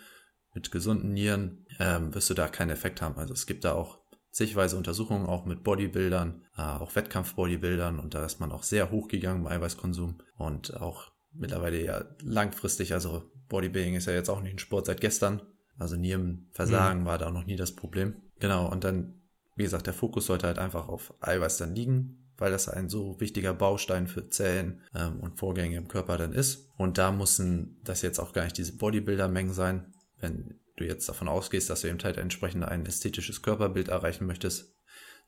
[0.54, 3.18] mit gesunden Nieren ähm, wirst du da keinen Effekt haben.
[3.18, 3.98] Also es gibt da auch
[4.30, 9.42] zigweise Untersuchungen auch mit Bodybuildern, äh, auch Wettkampf-Bodybuildern und da ist man auch sehr hochgegangen
[9.42, 14.58] im Eiweißkonsum und auch mittlerweile ja langfristig, also Bodybuilding ist ja jetzt auch nicht ein
[14.58, 15.42] Sport seit gestern.
[15.78, 17.04] Also nie im Versagen mhm.
[17.06, 18.14] war da noch nie das Problem.
[18.38, 19.22] Genau, und dann,
[19.56, 23.20] wie gesagt, der Fokus sollte halt einfach auf Eiweiß dann liegen, weil das ein so
[23.20, 26.68] wichtiger Baustein für Zellen ähm, und Vorgänge im Körper dann ist.
[26.76, 29.92] Und da müssen das jetzt auch gar nicht diese Bodybuilder-Mengen sein.
[30.20, 34.74] Wenn du jetzt davon ausgehst, dass du eben halt entsprechend ein ästhetisches Körperbild erreichen möchtest,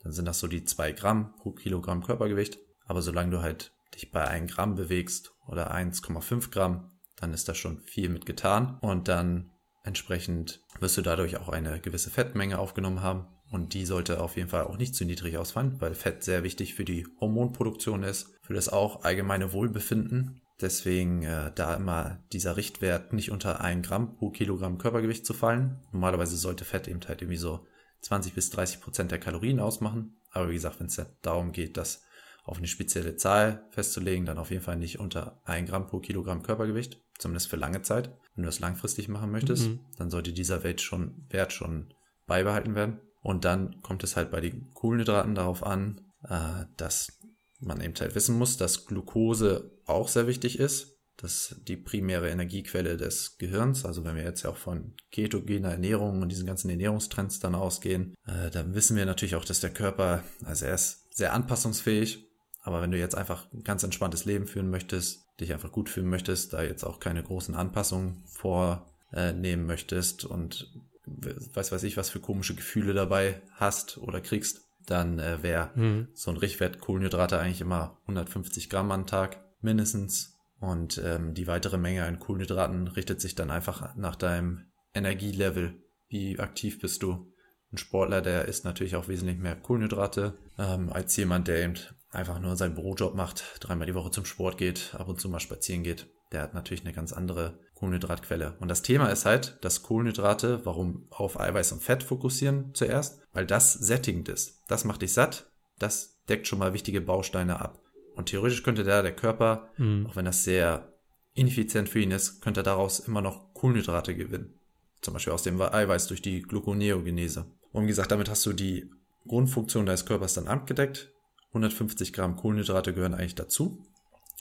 [0.02, 2.59] dann sind das so die zwei Gramm pro Kilogramm Körpergewicht.
[2.86, 7.57] Aber solange du halt dich bei 1 Gramm bewegst oder 1,5 Gramm, dann ist das
[7.57, 8.78] schon viel mit getan.
[8.80, 9.53] Und dann
[9.84, 13.28] entsprechend wirst du dadurch auch eine gewisse Fettmenge aufgenommen haben.
[13.51, 16.74] Und die sollte auf jeden Fall auch nicht zu niedrig ausfallen, weil Fett sehr wichtig
[16.74, 20.43] für die Hormonproduktion ist, für das auch allgemeine Wohlbefinden.
[20.61, 25.80] Deswegen äh, da immer dieser Richtwert nicht unter 1 Gramm pro Kilogramm Körpergewicht zu fallen.
[25.93, 27.66] Normalerweise sollte Fett eben halt irgendwie so
[28.01, 30.16] 20 bis 30 Prozent der Kalorien ausmachen.
[30.30, 32.03] Aber wie gesagt, wenn es darum geht, dass
[32.47, 36.44] auf eine spezielle Zahl festzulegen, dann auf jeden Fall nicht unter 1 Gramm pro Kilogramm
[36.44, 38.16] Körpergewicht, zumindest für lange Zeit.
[38.34, 39.80] Wenn du das langfristig machen möchtest, mhm.
[39.99, 41.92] dann sollte dieser Wert schon, Wert schon
[42.26, 43.01] beibehalten werden.
[43.20, 47.18] Und dann kommt es halt bei den Kohlenhydraten darauf an, äh, dass
[47.59, 50.92] man eben halt wissen muss, dass Glucose auch sehr wichtig ist.
[51.16, 53.84] Das ist die primäre Energiequelle des Gehirns.
[53.84, 58.14] Also wenn wir jetzt ja auch von ketogener Ernährung und diesen ganzen Ernährungstrends dann ausgehen,
[58.26, 62.26] äh, dann wissen wir natürlich auch, dass der Körper, also er ist sehr anpassungsfähig
[62.67, 66.09] aber wenn du jetzt einfach ein ganz entspanntes Leben führen möchtest, dich einfach gut fühlen
[66.09, 70.73] möchtest, da jetzt auch keine großen Anpassungen vornehmen möchtest und
[71.07, 76.09] weiß weiß ich, was für komische Gefühle dabei hast oder kriegst, dann äh, wäre mhm.
[76.12, 80.35] so ein Richtwert Kohlenhydrate eigentlich immer 150 Gramm am Tag mindestens.
[80.59, 84.64] Und ähm, die weitere Menge an Kohlenhydraten richtet sich dann einfach nach deinem
[84.95, 85.75] Energielevel.
[86.09, 87.33] Wie aktiv bist du?
[87.73, 91.75] Ein Sportler, der isst natürlich auch wesentlich mehr Kohlenhydrate ähm, als jemand, der eben
[92.17, 95.41] einfach nur seinen Bürojob macht, dreimal die Woche zum Sport geht, ab und zu mal
[95.41, 96.09] spazieren geht.
[96.33, 98.57] Der hat natürlich eine ganz andere Kohlenhydratquelle.
[98.59, 103.47] Und das Thema ist halt, dass Kohlenhydrate, warum auf Eiweiß und Fett fokussieren zuerst, weil
[103.47, 104.62] das sättigend ist.
[104.67, 107.81] Das macht dich satt, das deckt schon mal wichtige Bausteine ab.
[108.14, 110.07] Und theoretisch könnte da der Körper, mhm.
[110.07, 110.93] auch wenn das sehr
[111.35, 114.59] ineffizient für ihn ist, könnte daraus immer noch Kohlenhydrate gewinnen.
[115.03, 117.47] Zum Beispiel aus dem Eiweiß durch die Gluconeogenese.
[117.73, 118.91] Und wie gesagt, damit hast du die
[119.29, 121.12] Grundfunktion deines Körpers dann abgedeckt.
[121.57, 123.82] 150 Gramm Kohlenhydrate gehören eigentlich dazu.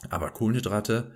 [0.09, 1.11] Aber Kohlenhydrate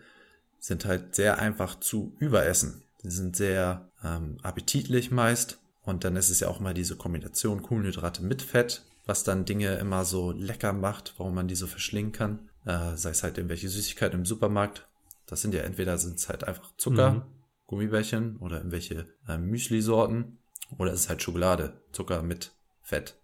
[0.60, 2.84] sind halt sehr einfach zu überessen.
[3.02, 5.60] Sie sind sehr ähm, appetitlich meist.
[5.84, 9.76] Und dann ist es ja auch mal diese Kombination Kohlenhydrate mit Fett, was dann Dinge
[9.76, 12.50] immer so lecker macht, warum man die so verschlingen kann.
[12.66, 14.88] Äh, sei es halt irgendwelche Süßigkeiten im Supermarkt.
[15.26, 17.22] Das sind ja entweder sind es halt einfach Zucker, mhm.
[17.66, 20.40] Gummibärchen oder irgendwelche äh, Müsli-Sorten
[20.78, 23.16] oder es ist halt Schokolade, Zucker mit Fett,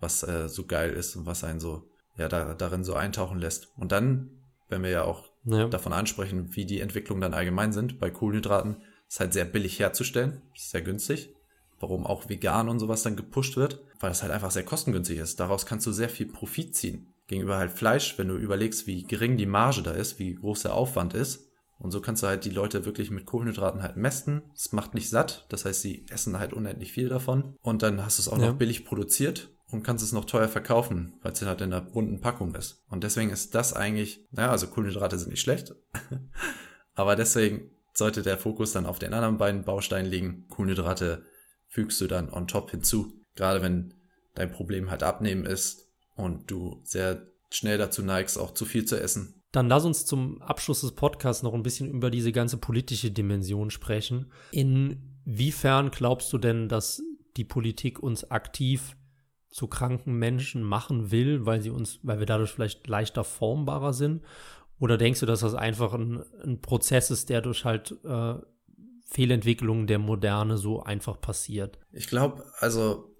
[0.00, 3.72] was äh, so geil ist und was einen so ja da, darin so eintauchen lässt.
[3.76, 4.30] Und dann,
[4.68, 5.68] wenn wir ja auch ja.
[5.68, 7.98] davon ansprechen, wie die Entwicklungen dann allgemein sind.
[7.98, 8.76] Bei Kohlenhydraten
[9.08, 11.34] ist halt sehr billig herzustellen, ist sehr günstig.
[11.80, 15.40] Warum auch vegan und sowas dann gepusht wird, weil es halt einfach sehr kostengünstig ist.
[15.40, 17.12] Daraus kannst du sehr viel Profit ziehen.
[17.26, 20.74] Gegenüber halt Fleisch, wenn du überlegst, wie gering die Marge da ist, wie groß der
[20.74, 21.48] Aufwand ist.
[21.78, 24.42] Und so kannst du halt die Leute wirklich mit Kohlenhydraten halt mästen.
[24.54, 27.56] Es macht nicht satt, das heißt, sie essen halt unendlich viel davon.
[27.60, 28.48] Und dann hast du es auch ja.
[28.48, 32.20] noch billig produziert und kannst es noch teuer verkaufen, weil es halt in der bunten
[32.20, 32.84] Packung ist.
[32.88, 35.74] Und deswegen ist das eigentlich, naja, also Kohlenhydrate sind nicht schlecht,
[36.94, 40.46] aber deswegen sollte der Fokus dann auf den anderen beiden Bausteinen liegen.
[40.48, 41.24] Kohlenhydrate
[41.68, 43.12] fügst du dann on top hinzu.
[43.34, 43.94] Gerade wenn
[44.34, 49.00] dein Problem halt abnehmen ist und du sehr schnell dazu neigst, auch zu viel zu
[49.00, 49.42] essen.
[49.52, 53.70] Dann lass uns zum Abschluss des Podcasts noch ein bisschen über diese ganze politische Dimension
[53.70, 54.32] sprechen.
[54.52, 57.02] Inwiefern glaubst du denn, dass
[57.36, 58.96] die Politik uns aktiv
[59.52, 64.22] zu kranken Menschen machen will, weil sie uns, weil wir dadurch vielleicht leichter formbarer sind?
[64.80, 68.34] Oder denkst du, dass das einfach ein, ein Prozess ist, der durch halt äh,
[69.04, 71.78] Fehlentwicklungen der Moderne so einfach passiert?
[71.92, 73.14] Ich glaube, also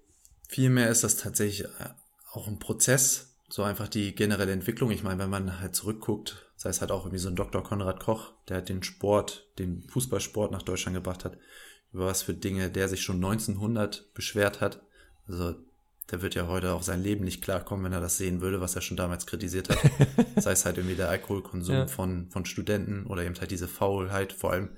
[0.49, 1.89] vielmehr ist das tatsächlich äh,
[2.31, 4.89] auch ein Prozess, so einfach die generelle Entwicklung.
[4.89, 7.63] Ich meine, wenn man halt zurückguckt, sei es halt auch irgendwie so ein Dr.
[7.63, 11.37] Konrad Koch, der halt den Sport, den Fußballsport nach Deutschland gebracht hat,
[11.91, 14.81] über was für Dinge der sich schon 1900 beschwert hat.
[15.27, 15.53] Also
[16.11, 18.75] der wird ja heute auch sein Leben nicht klarkommen, wenn er das sehen würde, was
[18.75, 19.79] er schon damals kritisiert hat.
[20.41, 21.87] Sei es halt irgendwie der Alkoholkonsum ja.
[21.87, 24.69] von, von Studenten oder eben halt diese Faulheit, vor allem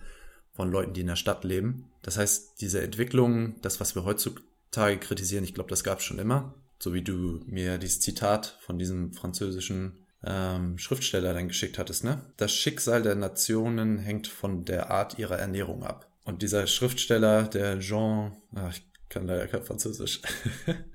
[0.54, 1.90] von Leuten, die in der Stadt leben.
[2.02, 6.20] Das heißt, diese Entwicklung, das, was wir heutzutage kritisieren, ich glaube, das gab es schon
[6.20, 6.54] immer.
[6.80, 12.22] So wie du mir dieses Zitat von diesem französischen ähm, Schriftsteller dann geschickt hattest, ne?
[12.38, 16.10] Das Schicksal der Nationen hängt von der Art ihrer Ernährung ab.
[16.24, 20.22] Und dieser Schriftsteller, der Jean, ach, ich kann leider kein Französisch,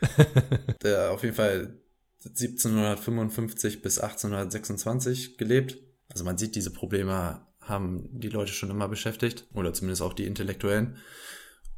[0.82, 1.80] der auf jeden Fall
[2.24, 5.78] 1755 bis 1826 gelebt.
[6.08, 10.26] Also man sieht, diese Probleme haben die Leute schon immer beschäftigt oder zumindest auch die
[10.26, 10.98] Intellektuellen.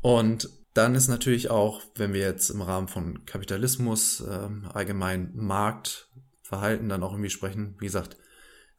[0.00, 6.88] Und dann ist natürlich auch, wenn wir jetzt im Rahmen von Kapitalismus, äh, allgemein Marktverhalten
[6.88, 8.16] dann auch irgendwie sprechen, wie gesagt,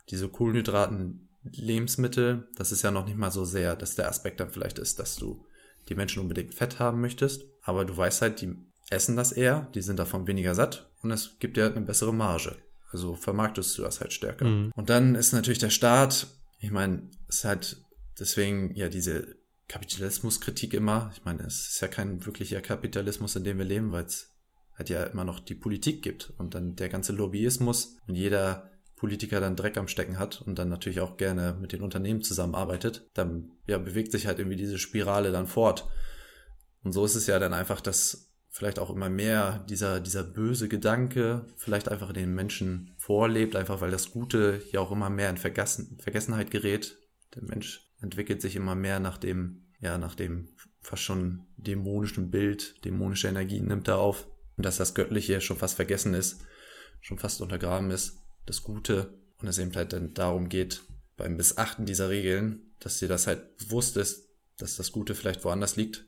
[0.09, 4.49] diese Kohlenhydraten, Lebensmittel, das ist ja noch nicht mal so sehr, dass der Aspekt dann
[4.49, 5.45] vielleicht ist, dass du
[5.87, 8.55] die Menschen unbedingt Fett haben möchtest, aber du weißt halt, die
[8.89, 12.13] essen das eher, die sind davon weniger satt und es gibt dir halt eine bessere
[12.13, 12.57] Marge.
[12.91, 14.45] Also vermarktest du das halt stärker.
[14.45, 14.71] Mhm.
[14.75, 16.27] Und dann ist natürlich der Staat,
[16.59, 17.77] ich meine, es ist halt
[18.19, 19.35] deswegen ja diese
[19.67, 21.11] Kapitalismuskritik immer.
[21.13, 24.33] Ich meine, es ist ja kein wirklicher Kapitalismus, in dem wir leben, weil es
[24.75, 29.39] halt ja immer noch die Politik gibt und dann der ganze Lobbyismus und jeder Politiker
[29.39, 33.51] dann Dreck am Stecken hat und dann natürlich auch gerne mit den Unternehmen zusammenarbeitet, dann
[33.67, 35.87] ja, bewegt sich halt irgendwie diese Spirale dann fort.
[36.83, 38.28] Und so ist es ja dann einfach, dass
[38.59, 43.79] vielleicht auch immer mehr dieser, dieser böse Gedanke vielleicht einfach in den Menschen vorlebt, einfach
[43.79, 46.97] weil das Gute ja auch immer mehr in Vergessen, Vergessenheit gerät.
[47.35, 50.49] Der Mensch entwickelt sich immer mehr nach dem, ja, nach dem
[50.81, 54.27] fast schon dämonischen Bild, dämonische Energien nimmt er auf.
[54.57, 56.41] Und dass das Göttliche schon fast vergessen ist,
[56.99, 59.13] schon fast untergraben ist, das Gute.
[59.37, 60.83] Und es eben halt dann darum geht,
[61.15, 65.77] beim Missachten dieser Regeln, dass dir das halt bewusst ist, dass das Gute vielleicht woanders
[65.77, 66.05] liegt.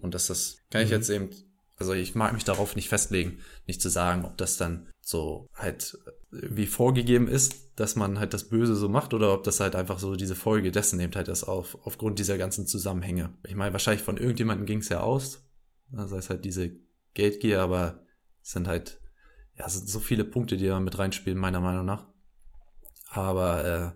[0.00, 0.96] Und dass das, kann ich mhm.
[0.96, 1.30] jetzt eben
[1.76, 5.98] also ich mag mich darauf nicht festlegen, nicht zu sagen, ob das dann so halt
[6.30, 9.98] wie vorgegeben ist, dass man halt das Böse so macht oder ob das halt einfach
[9.98, 13.34] so diese Folge dessen nimmt halt das auf, aufgrund dieser ganzen Zusammenhänge.
[13.46, 15.44] Ich meine, wahrscheinlich von irgendjemandem ging es ja aus,
[15.90, 16.72] sei es halt diese
[17.14, 18.04] Geldgier, aber
[18.42, 19.00] es sind halt,
[19.56, 22.06] ja, es sind so viele Punkte, die da mit reinspielen, meiner Meinung nach.
[23.10, 23.94] Aber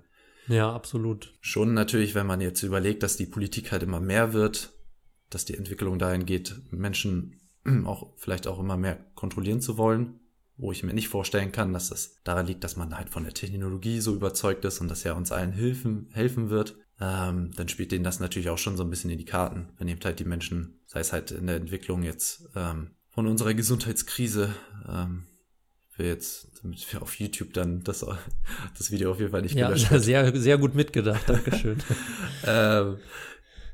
[0.49, 1.37] äh, ja, absolut.
[1.41, 4.73] Schon natürlich, wenn man jetzt überlegt, dass die Politik halt immer mehr wird,
[5.31, 7.39] dass die Entwicklung dahin geht, Menschen
[7.85, 10.21] auch vielleicht auch immer mehr kontrollieren zu wollen,
[10.57, 13.35] wo ich mir nicht vorstellen kann, dass das daran liegt, dass man halt von der
[13.35, 17.93] Technologie so überzeugt ist und dass er uns allen helfen, helfen wird, ähm, dann spielt
[17.93, 20.25] denen das natürlich auch schon so ein bisschen in die Karten, wenn eben halt die
[20.25, 24.55] Menschen, sei es halt in der Entwicklung jetzt ähm, von unserer Gesundheitskrise,
[24.89, 25.27] ähm,
[25.99, 28.05] wir jetzt, damit wir auf YouTube dann das,
[28.79, 31.79] das Video auf jeden Fall nicht Ja, sehr, sehr gut mitgedacht, Dankeschön.
[32.47, 32.99] ähm,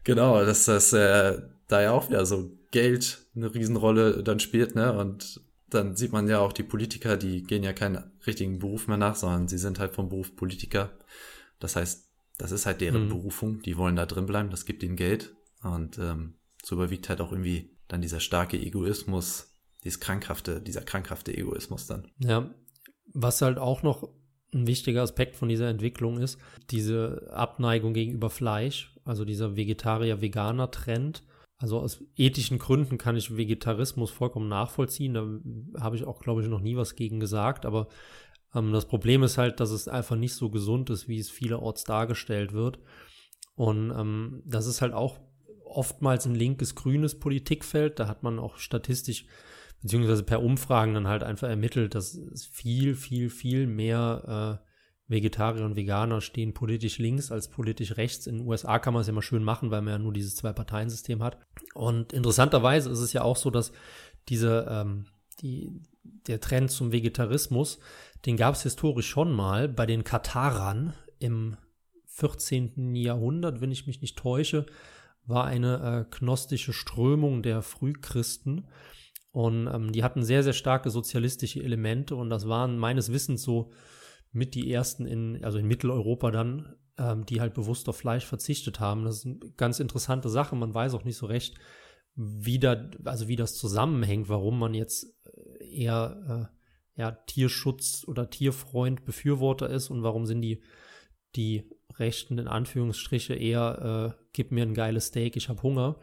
[0.02, 4.92] genau, dass das äh, da ja auch wieder so Geld eine Riesenrolle dann spielt, ne?
[4.92, 8.96] Und dann sieht man ja auch die Politiker, die gehen ja keinen richtigen Beruf mehr
[8.96, 10.90] nach, sondern sie sind halt vom Beruf Politiker.
[11.60, 13.10] Das heißt, das ist halt deren mhm.
[13.10, 15.36] Berufung, die wollen da drin bleiben, das gibt ihnen Geld.
[15.62, 19.54] Und ähm, so überwiegt halt auch irgendwie dann dieser starke Egoismus,
[19.84, 22.10] dieses krankhafte, dieser krankhafte Egoismus dann.
[22.18, 22.52] Ja,
[23.12, 24.08] was halt auch noch
[24.52, 31.22] ein wichtiger Aspekt von dieser Entwicklung ist, diese Abneigung gegenüber Fleisch, also dieser Vegetarier-Veganer-Trend.
[31.58, 35.14] Also aus ethischen Gründen kann ich Vegetarismus vollkommen nachvollziehen.
[35.14, 37.64] Da habe ich auch, glaube ich, noch nie was gegen gesagt.
[37.64, 37.88] Aber
[38.54, 41.84] ähm, das Problem ist halt, dass es einfach nicht so gesund ist, wie es vielerorts
[41.84, 42.78] dargestellt wird.
[43.54, 45.20] Und ähm, das ist halt auch
[45.64, 47.98] oftmals ein linkes, grünes Politikfeld.
[47.98, 49.26] Da hat man auch statistisch
[49.82, 54.63] beziehungsweise per Umfragen dann halt einfach ermittelt, dass es viel, viel, viel mehr äh,
[55.06, 58.26] Vegetarier und Veganer stehen politisch links als politisch rechts.
[58.26, 60.36] In den USA kann man es ja immer schön machen, weil man ja nur dieses
[60.36, 61.38] Zwei-Parteien-System hat.
[61.74, 63.72] Und interessanterweise ist es ja auch so, dass
[64.28, 65.06] diese, ähm,
[65.40, 67.78] die, der Trend zum Vegetarismus,
[68.24, 71.56] den gab es historisch schon mal bei den Katarern im
[72.06, 72.94] 14.
[72.94, 74.64] Jahrhundert, wenn ich mich nicht täusche,
[75.26, 78.68] war eine äh, gnostische Strömung der Frühchristen.
[79.32, 83.72] Und ähm, die hatten sehr, sehr starke sozialistische Elemente und das waren meines Wissens so
[84.34, 88.80] mit die ersten in, also in Mitteleuropa dann, ähm, die halt bewusst auf Fleisch verzichtet
[88.80, 89.04] haben.
[89.04, 90.56] Das ist eine ganz interessante Sache.
[90.56, 91.54] Man weiß auch nicht so recht,
[92.16, 96.50] wie da, also wie das zusammenhängt, warum man jetzt äh, eher
[96.96, 100.62] äh, ja, Tierschutz oder Tierfreund Befürworter ist und warum sind die,
[101.36, 106.00] die Rechten in Anführungsstriche eher, äh, gib mir ein geiles Steak, ich habe Hunger.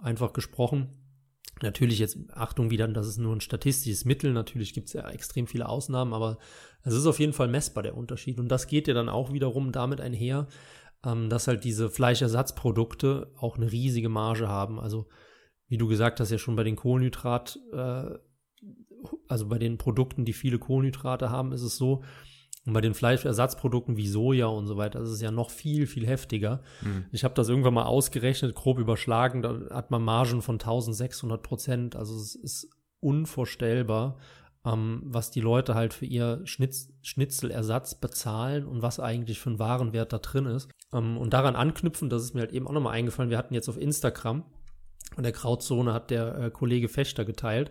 [0.00, 1.01] Einfach gesprochen.
[1.62, 5.46] Natürlich jetzt, Achtung wieder, das ist nur ein statistisches Mittel, natürlich gibt es ja extrem
[5.46, 6.38] viele Ausnahmen, aber
[6.82, 8.40] es ist auf jeden Fall messbar der Unterschied.
[8.40, 10.48] Und das geht ja dann auch wiederum damit einher,
[11.04, 14.80] ähm, dass halt diese Fleischersatzprodukte auch eine riesige Marge haben.
[14.80, 15.06] Also
[15.68, 18.10] wie du gesagt hast, ja schon bei den Kohlenhydrat, äh,
[19.28, 22.02] also bei den Produkten, die viele Kohlenhydrate haben, ist es so,
[22.64, 26.06] und bei den Fleischersatzprodukten wie Soja und so weiter, das ist ja noch viel, viel
[26.06, 26.62] heftiger.
[26.80, 27.06] Mhm.
[27.10, 31.96] Ich habe das irgendwann mal ausgerechnet, grob überschlagen, da hat man Margen von 1600 Prozent.
[31.96, 34.16] Also es ist unvorstellbar,
[34.64, 39.58] ähm, was die Leute halt für ihr Schnitz Schnitzelersatz bezahlen und was eigentlich für ein
[39.58, 40.68] Warenwert da drin ist.
[40.92, 43.68] Ähm, und daran anknüpfen, das ist mir halt eben auch nochmal eingefallen, wir hatten jetzt
[43.68, 44.44] auf Instagram,
[45.16, 47.70] und der Grauzone hat der äh, Kollege Fechter geteilt,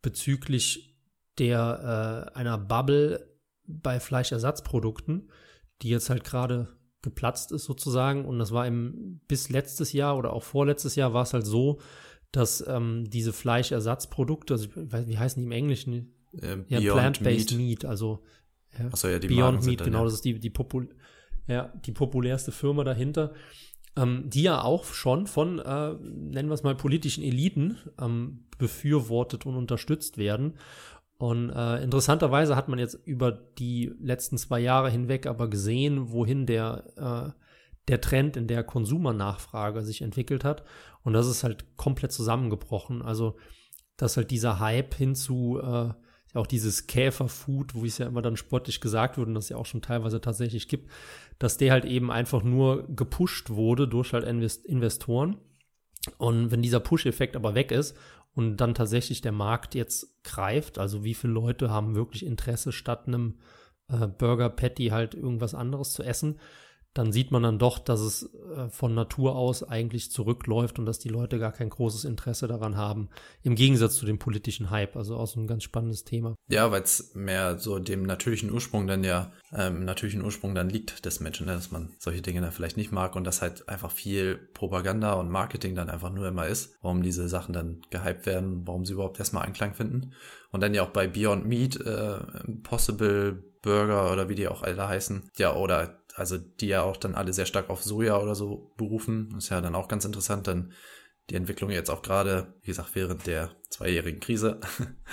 [0.00, 0.96] bezüglich
[1.38, 3.31] der äh, einer Bubble
[3.82, 5.30] bei Fleischersatzprodukten,
[5.82, 6.68] die jetzt halt gerade
[7.02, 8.24] geplatzt ist sozusagen.
[8.24, 11.80] Und das war im bis letztes Jahr oder auch vorletztes Jahr war es halt so,
[12.30, 16.14] dass ähm, diese Fleischersatzprodukte, also weiß, wie heißen die im Englischen?
[16.40, 17.60] Ähm, ja, Plant-Based Meat.
[17.60, 17.84] Meat.
[17.84, 18.22] also
[18.78, 20.88] ja, so, ja, Beyond Meat, genau, das ist die, die, Popul
[21.46, 23.34] ja, die populärste Firma dahinter,
[23.96, 29.44] ähm, die ja auch schon von, äh, nennen wir es mal, politischen Eliten ähm, befürwortet
[29.44, 30.54] und unterstützt werden.
[31.22, 36.46] Und äh, interessanterweise hat man jetzt über die letzten zwei Jahre hinweg aber gesehen, wohin
[36.46, 37.40] der, äh,
[37.86, 40.64] der Trend in der Konsumernachfrage sich entwickelt hat.
[41.04, 43.02] Und das ist halt komplett zusammengebrochen.
[43.02, 43.36] Also,
[43.96, 45.90] dass halt dieser Hype hin zu äh,
[46.34, 49.66] auch dieses Käferfood, wo es ja immer dann sportlich gesagt wurde und das ja auch
[49.66, 50.90] schon teilweise tatsächlich gibt,
[51.38, 55.36] dass der halt eben einfach nur gepusht wurde durch halt Invest Investoren.
[56.18, 57.96] Und wenn dieser Push-Effekt aber weg ist
[58.34, 63.06] und dann tatsächlich der Markt jetzt greift, also wie viele Leute haben wirklich Interesse, statt
[63.06, 63.38] einem
[63.88, 66.38] äh, Burger Patty halt irgendwas anderes zu essen,
[66.94, 70.98] dann sieht man dann doch, dass es äh, von Natur aus eigentlich zurückläuft und dass
[70.98, 73.08] die Leute gar kein großes Interesse daran haben,
[73.42, 74.96] im Gegensatz zu dem politischen Hype.
[74.96, 76.34] Also auch so ein ganz spannendes Thema.
[76.48, 81.04] Ja, weil es mehr so dem natürlichen Ursprung dann ja, ähm, natürlichen Ursprung dann liegt
[81.06, 81.54] des Menschen, ne?
[81.54, 85.30] dass man solche Dinge dann vielleicht nicht mag und dass halt einfach viel Propaganda und
[85.30, 89.18] Marketing dann einfach nur immer ist, warum diese Sachen dann gehypt werden, warum sie überhaupt
[89.18, 90.12] erstmal Anklang finden.
[90.50, 92.18] Und dann ja auch bei Beyond Meat, äh,
[92.62, 97.14] Possible Burger oder wie die auch alle heißen, ja, oder also die ja auch dann
[97.14, 99.34] alle sehr stark auf Soja oder so berufen.
[99.36, 100.72] ist ja dann auch ganz interessant, dann
[101.30, 104.60] die Entwicklung jetzt auch gerade, wie gesagt, während der zweijährigen Krise,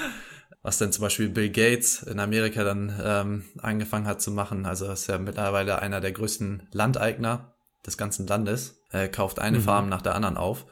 [0.61, 4.65] was denn zum Beispiel Bill Gates in Amerika dann ähm, angefangen hat zu machen.
[4.65, 9.63] Also ist ja mittlerweile einer der größten Landeigner des ganzen Landes, Er kauft eine mhm.
[9.63, 10.65] Farm nach der anderen auf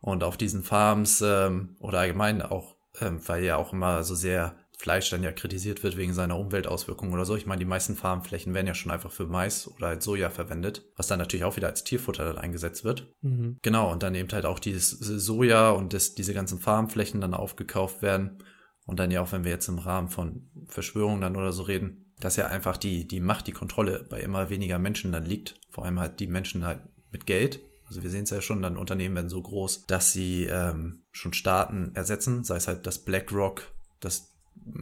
[0.00, 4.56] Und auf diesen Farms ähm, oder allgemein auch, ähm, weil ja auch immer so sehr
[4.82, 7.36] Fleisch dann ja kritisiert wird wegen seiner Umweltauswirkungen oder so.
[7.36, 10.84] Ich meine, die meisten Farmflächen werden ja schon einfach für Mais oder als Soja verwendet,
[10.96, 13.14] was dann natürlich auch wieder als Tierfutter dann eingesetzt wird.
[13.20, 13.58] Mhm.
[13.62, 18.02] Genau, und dann eben halt auch dieses Soja und das, diese ganzen Farmflächen dann aufgekauft
[18.02, 18.42] werden.
[18.84, 22.12] Und dann ja auch, wenn wir jetzt im Rahmen von Verschwörungen dann oder so reden,
[22.18, 25.60] dass ja einfach die, die Macht, die Kontrolle bei immer weniger Menschen dann liegt.
[25.70, 26.80] Vor allem halt die Menschen halt
[27.12, 27.60] mit Geld.
[27.86, 31.34] Also wir sehen es ja schon, dann Unternehmen werden so groß, dass sie ähm, schon
[31.34, 34.31] Staaten ersetzen, sei es halt das BlackRock, das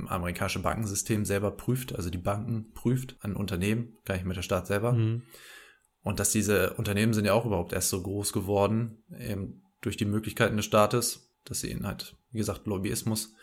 [0.07, 4.67] amerikanische Bankensystem selber prüft, also die Banken prüft an Unternehmen, gar nicht mit der Staat
[4.67, 4.93] selber.
[4.93, 5.23] Mhm.
[6.03, 10.07] Und dass diese Unternehmen sind ja auch überhaupt erst so groß geworden, eben durch die
[10.07, 13.35] Möglichkeiten des Staates, dass sie ihnen halt, wie gesagt, Lobbyismus,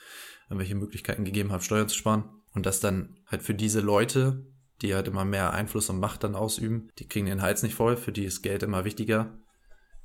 [0.49, 2.29] welche Möglichkeiten gegeben haben, Steuern zu sparen.
[2.53, 4.45] Und dass dann halt für diese Leute,
[4.81, 7.97] die halt immer mehr Einfluss und Macht dann ausüben, die kriegen den Hals nicht voll,
[7.97, 9.37] für die ist Geld immer wichtiger.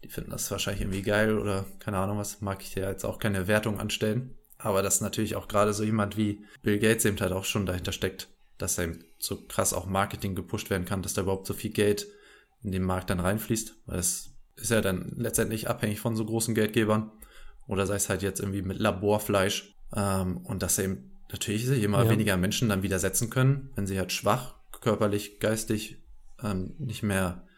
[0.04, 3.18] Die finden das wahrscheinlich irgendwie geil oder keine Ahnung was, mag ich dir jetzt auch
[3.18, 4.36] keine Wertung anstellen.
[4.62, 7.90] Aber dass natürlich auch gerade so jemand wie Bill Gates eben halt auch schon dahinter
[7.90, 11.54] steckt, dass da eben so krass auch Marketing gepusht werden kann, dass da überhaupt so
[11.54, 12.06] viel Geld
[12.62, 13.74] in den Markt dann reinfließt.
[13.86, 17.10] Weil es ist ja dann letztendlich abhängig von so großen Geldgebern.
[17.66, 19.74] Oder sei es halt jetzt irgendwie mit Laborfleisch.
[19.96, 22.10] Ähm, und dass eben natürlich sich immer ja.
[22.10, 26.04] weniger Menschen dann widersetzen können, wenn sie halt schwach, körperlich, geistig
[26.42, 27.48] ähm, nicht mehr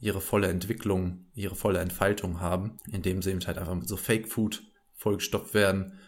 [0.00, 4.28] ihre volle Entwicklung, ihre volle Entfaltung haben, indem sie eben halt einfach mit so Fake
[4.28, 4.62] Food
[4.94, 5.98] vollgestopft werden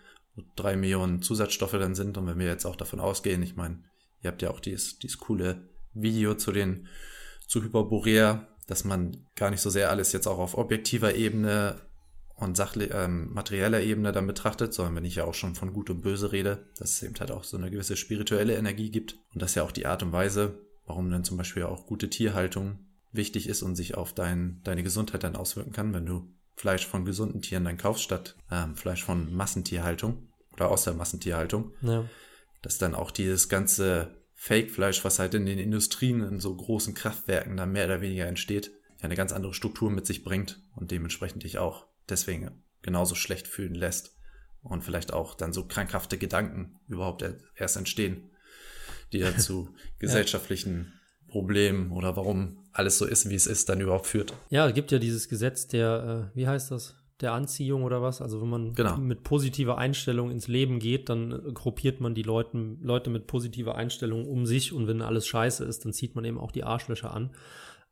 [0.56, 2.16] drei Millionen Zusatzstoffe dann sind.
[2.18, 3.82] Und wenn wir jetzt auch davon ausgehen, ich meine,
[4.22, 6.88] ihr habt ja auch dieses, dieses coole Video zu den,
[7.46, 11.80] zu Hyperborea, dass man gar nicht so sehr alles jetzt auch auf objektiver Ebene
[12.36, 15.90] und sachlich, ähm, materieller Ebene dann betrachtet, sondern wenn ich ja auch schon von Gut
[15.90, 19.42] und Böse rede, dass es eben halt auch so eine gewisse spirituelle Energie gibt und
[19.42, 22.78] das ja auch die Art und Weise, warum dann zum Beispiel auch gute Tierhaltung
[23.12, 27.06] wichtig ist und sich auf dein, deine Gesundheit dann auswirken kann, wenn du Fleisch von
[27.06, 31.72] gesunden Tieren dann kaufst statt ähm, Fleisch von Massentierhaltung oder aus der Massentierhaltung.
[31.80, 32.04] Ja.
[32.60, 37.56] Dass dann auch dieses ganze Fake-Fleisch, was halt in den Industrien, in so großen Kraftwerken
[37.56, 41.44] dann mehr oder weniger entsteht, ja eine ganz andere Struktur mit sich bringt und dementsprechend
[41.44, 44.14] dich auch deswegen genauso schlecht fühlen lässt
[44.62, 48.30] und vielleicht auch dann so krankhafte Gedanken überhaupt erst entstehen,
[49.14, 50.92] die dazu gesellschaftlichen
[51.26, 54.32] Problemen oder warum alles so ist, wie es ist, dann überhaupt führt.
[54.50, 56.96] Ja, es gibt ja dieses Gesetz der, äh, wie heißt das?
[57.20, 58.22] der Anziehung oder was.
[58.22, 58.96] Also wenn man genau.
[58.96, 63.74] mit positiver Einstellung ins Leben geht, dann äh, gruppiert man die Leuten, Leute mit positiver
[63.74, 67.12] Einstellung um sich und wenn alles scheiße ist, dann zieht man eben auch die Arschlöcher
[67.12, 67.30] an.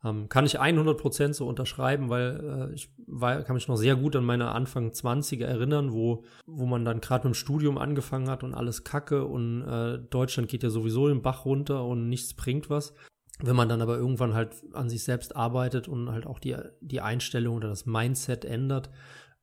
[0.04, 4.14] Ähm, kann ich 100% so unterschreiben, weil äh, ich war, kann mich noch sehr gut
[4.14, 8.44] an meine Anfang 20er erinnern, wo, wo man dann gerade mit dem Studium angefangen hat
[8.44, 12.70] und alles kacke und äh, Deutschland geht ja sowieso den Bach runter und nichts bringt
[12.70, 12.94] was.
[13.40, 17.00] Wenn man dann aber irgendwann halt an sich selbst arbeitet und halt auch die, die
[17.00, 18.90] Einstellung oder das Mindset ändert,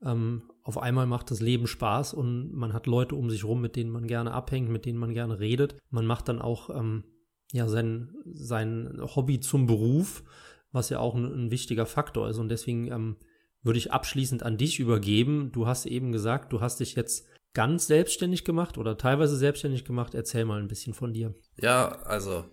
[0.04, 3.76] ähm, auf einmal macht das Leben Spaß und man hat Leute um sich rum, mit
[3.76, 5.78] denen man gerne abhängt, mit denen man gerne redet.
[5.90, 7.04] Man macht dann auch ähm,
[7.52, 10.24] ja sein, sein Hobby zum Beruf,
[10.72, 12.38] was ja auch ein, ein wichtiger Faktor ist.
[12.38, 13.16] Und deswegen ähm,
[13.64, 15.52] würde ich abschließend an dich übergeben.
[15.52, 20.14] Du hast eben gesagt, du hast dich jetzt ganz selbstständig gemacht oder teilweise selbstständig gemacht.
[20.14, 21.34] Erzähl mal ein bisschen von dir.
[21.58, 22.46] Ja, also,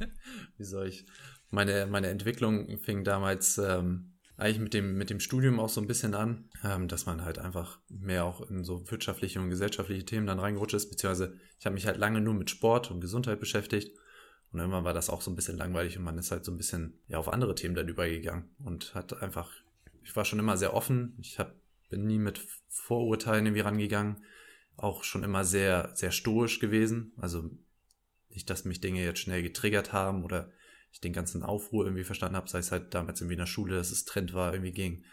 [0.56, 1.06] wie soll ich?
[1.50, 5.86] Meine, meine Entwicklung fing damals ähm, eigentlich mit dem, mit dem Studium auch so ein
[5.86, 10.26] bisschen an, ähm, dass man halt einfach mehr auch in so wirtschaftliche und gesellschaftliche Themen
[10.26, 13.96] dann reingerutscht ist, beziehungsweise ich habe mich halt lange nur mit Sport und Gesundheit beschäftigt
[14.52, 16.56] und irgendwann war das auch so ein bisschen langweilig und man ist halt so ein
[16.58, 19.50] bisschen ja auf andere Themen dann übergegangen und hat einfach,
[20.02, 21.54] ich war schon immer sehr offen, ich hab,
[21.88, 24.24] bin nie mit Vorurteilen irgendwie rangegangen,
[24.76, 27.50] auch schon immer sehr, sehr stoisch gewesen, also
[28.30, 30.50] nicht, dass mich Dinge jetzt schnell getriggert haben oder
[30.90, 33.76] ich den ganzen Aufruhr irgendwie verstanden habe, sei es halt damals irgendwie in der Schule,
[33.76, 35.04] dass es Trend war, irgendwie gegen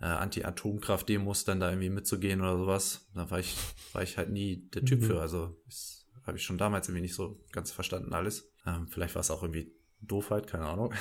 [0.00, 3.08] äh, Anti-Atomkraft-Demos dann da irgendwie mitzugehen oder sowas.
[3.14, 3.56] Da war ich,
[3.92, 5.04] war ich halt nie der Typ mhm.
[5.04, 5.20] für.
[5.20, 8.50] Also das habe ich schon damals irgendwie nicht so ganz verstanden alles.
[8.66, 10.92] Ähm, vielleicht war es auch irgendwie Doofheit, keine Ahnung.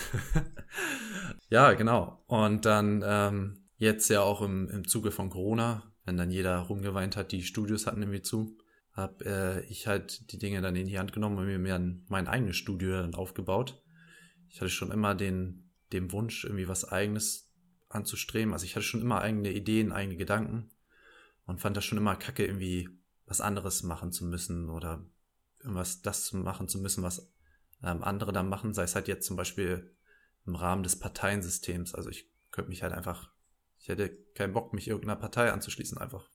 [1.50, 2.24] ja, genau.
[2.28, 7.16] Und dann ähm, jetzt ja auch im, im Zuge von Corona, wenn dann jeder rumgeweint
[7.16, 8.58] hat, die Studios hatten irgendwie zu,
[8.92, 12.28] habe äh, ich halt die Dinge dann in die Hand genommen und mir, mir mein
[12.28, 13.84] eigenes Studio dann aufgebaut
[14.54, 17.52] ich hatte schon immer den, den Wunsch, irgendwie was Eigenes
[17.90, 18.54] anzustreben.
[18.54, 20.70] Also ich hatte schon immer eigene Ideen, eigene Gedanken
[21.48, 22.88] und fand das schon immer kacke, irgendwie
[23.26, 25.04] was anderes machen zu müssen oder
[25.60, 27.34] irgendwas das zu machen zu müssen, was
[27.82, 29.92] ähm, andere dann machen, sei es halt jetzt zum Beispiel
[30.46, 31.96] im Rahmen des Parteiensystems.
[31.96, 33.33] Also ich könnte mich halt einfach,
[33.84, 36.28] ich hätte keinen Bock, mich irgendeiner Partei anzuschließen, einfach,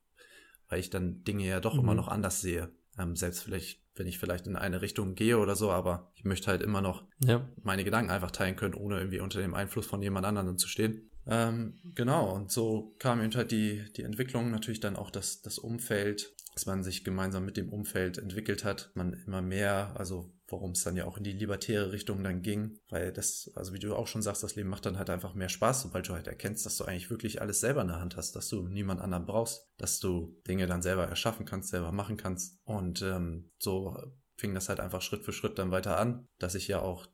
[0.68, 1.80] weil ich dann Dinge ja doch mhm.
[1.80, 2.70] immer noch anders sehe.
[2.98, 6.48] Ähm, selbst vielleicht wenn ich vielleicht in eine Richtung gehe oder so, aber ich möchte
[6.48, 7.46] halt immer noch ja.
[7.62, 11.10] meine Gedanken einfach teilen können, ohne irgendwie unter dem Einfluss von jemand anderem zu stehen.
[11.26, 15.58] Ähm, genau, und so kam eben halt die, die Entwicklung, natürlich dann auch das, das
[15.58, 20.72] Umfeld, dass man sich gemeinsam mit dem Umfeld entwickelt hat, man immer mehr, also worum
[20.72, 23.94] es dann ja auch in die libertäre Richtung dann ging, weil das, also wie du
[23.94, 26.64] auch schon sagst, das Leben macht dann halt einfach mehr Spaß, sobald du halt erkennst,
[26.66, 29.68] dass du eigentlich wirklich alles selber in der Hand hast, dass du niemand anderen brauchst,
[29.76, 32.58] dass du Dinge dann selber erschaffen kannst, selber machen kannst.
[32.64, 33.96] Und ähm, so
[34.36, 37.06] fing das halt einfach Schritt für Schritt dann weiter an, dass ich ja auch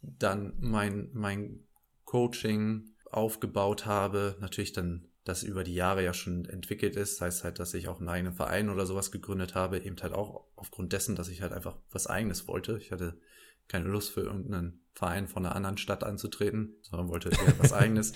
[0.00, 1.66] dann mein, mein
[2.04, 7.44] Coaching aufgebaut habe, natürlich dann das über die Jahre ja schon entwickelt ist, das heißt
[7.44, 10.92] halt, dass ich auch einen eigenen Verein oder sowas gegründet habe, eben halt auch aufgrund
[10.92, 12.78] dessen, dass ich halt einfach was eigenes wollte.
[12.78, 13.18] Ich hatte
[13.68, 18.12] keine Lust für irgendeinen Verein von einer anderen Stadt anzutreten, sondern wollte eher was eigenes.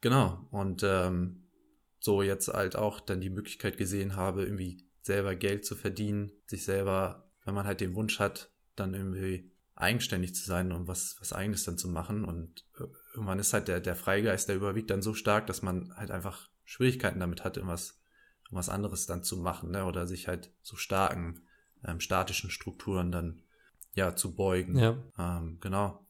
[0.00, 0.46] Genau.
[0.50, 1.44] Und ähm,
[2.00, 6.64] so jetzt halt auch dann die Möglichkeit gesehen habe, irgendwie selber Geld zu verdienen, sich
[6.64, 11.32] selber, wenn man halt den Wunsch hat, dann irgendwie eigenständig zu sein und was, was
[11.32, 12.24] eigenes dann zu machen.
[12.24, 15.94] Und äh, irgendwann ist halt der, der Freigeist, der überwiegt dann so stark, dass man
[15.96, 18.00] halt einfach Schwierigkeiten damit hat, irgendwas,
[18.44, 19.84] irgendwas anderes dann zu machen, ne?
[19.84, 21.42] Oder sich halt so starken,
[21.84, 23.42] ähm, statischen Strukturen dann
[23.94, 24.78] ja zu beugen.
[24.78, 24.96] Ja.
[25.18, 26.06] Ähm, genau.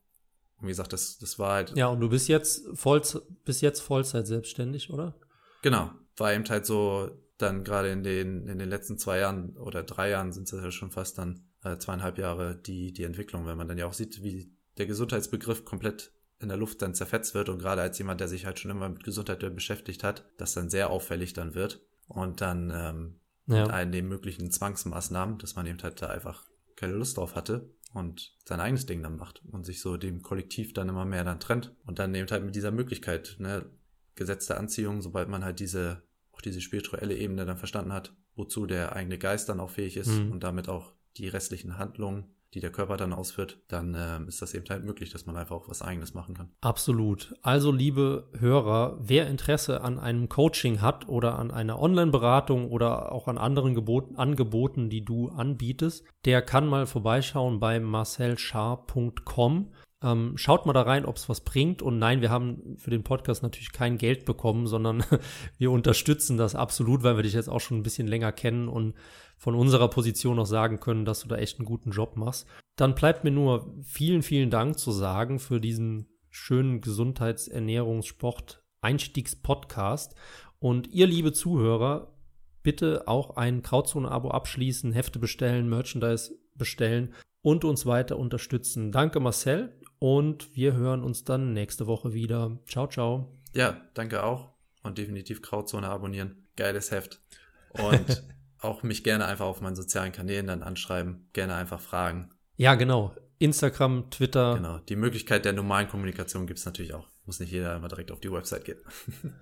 [0.59, 1.76] Und wie gesagt, das, das war halt.
[1.76, 3.03] Ja, und du bist jetzt voll,
[3.44, 5.14] bis jetzt Vollzeit selbstständig, oder?
[5.62, 5.90] Genau.
[6.16, 10.11] War eben halt so, dann gerade in den, in den letzten zwei Jahren oder drei
[10.11, 13.68] Jahren sind es ja schon fast dann äh, zweieinhalb Jahre die, die Entwicklung, wenn man
[13.68, 16.12] dann ja auch sieht, wie der Gesundheitsbegriff komplett
[16.43, 18.88] in der Luft dann zerfetzt wird und gerade als jemand, der sich halt schon immer
[18.88, 23.62] mit Gesundheit beschäftigt hat, das dann sehr auffällig dann wird und dann ähm, ja.
[23.62, 27.70] mit allen den möglichen Zwangsmaßnahmen, dass man eben halt da einfach keine Lust drauf hatte
[27.93, 31.40] und sein eigenes Ding dann macht und sich so dem Kollektiv dann immer mehr dann
[31.40, 33.66] trennt und dann eben halt mit dieser Möglichkeit, ne,
[34.14, 38.95] gesetzte Anziehung, sobald man halt diese, auch diese spirituelle Ebene dann verstanden hat, wozu der
[38.97, 40.32] eigene Geist dann auch fähig ist mhm.
[40.32, 44.55] und damit auch die restlichen Handlungen, die der Körper dann ausführt, dann äh, ist das
[44.55, 46.50] eben halt möglich, dass man einfach auch was eigenes machen kann.
[46.61, 47.34] Absolut.
[47.42, 53.26] Also, liebe Hörer, wer Interesse an einem Coaching hat oder an einer Online-Beratung oder auch
[53.28, 59.68] an anderen Geboten, Angeboten, die du anbietest, der kann mal vorbeischauen bei marcelschar.com.
[60.03, 61.82] Ähm, schaut mal da rein, ob es was bringt.
[61.82, 65.05] Und nein, wir haben für den Podcast natürlich kein Geld bekommen, sondern
[65.59, 68.94] wir unterstützen das absolut, weil wir dich jetzt auch schon ein bisschen länger kennen und
[69.38, 72.46] von unserer Position auch sagen können, dass du da echt einen guten Job machst.
[72.76, 78.62] Dann bleibt mir nur vielen, vielen Dank zu sagen für diesen schönen Gesundheits-, Ernährungs-, Sport-,
[78.80, 80.14] Einstiegspodcast.
[80.59, 82.14] Und ihr, liebe Zuhörer,
[82.62, 88.92] bitte auch ein Krautzone-Abo abschließen, Hefte bestellen, Merchandise bestellen und uns weiter unterstützen.
[88.92, 89.76] Danke, Marcel.
[90.03, 92.59] Und wir hören uns dann nächste Woche wieder.
[92.66, 93.38] Ciao, ciao.
[93.55, 94.48] Ja, danke auch.
[94.82, 96.48] Und definitiv Krautzone abonnieren.
[96.57, 97.20] Geiles Heft.
[97.68, 98.24] Und
[98.59, 102.30] auch mich gerne einfach auf meinen sozialen Kanälen dann anschreiben, gerne einfach fragen.
[102.57, 103.14] Ja, genau.
[103.38, 104.57] Instagram, Twitter.
[104.57, 104.78] Genau.
[104.78, 107.07] Die Möglichkeit der normalen Kommunikation gibt es natürlich auch.
[107.24, 108.78] Muss nicht jeder immer direkt auf die Website gehen.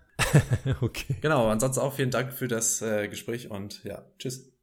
[0.82, 1.16] okay.
[1.22, 1.48] Genau.
[1.48, 4.52] Ansonsten auch vielen Dank für das äh, Gespräch und ja, tschüss.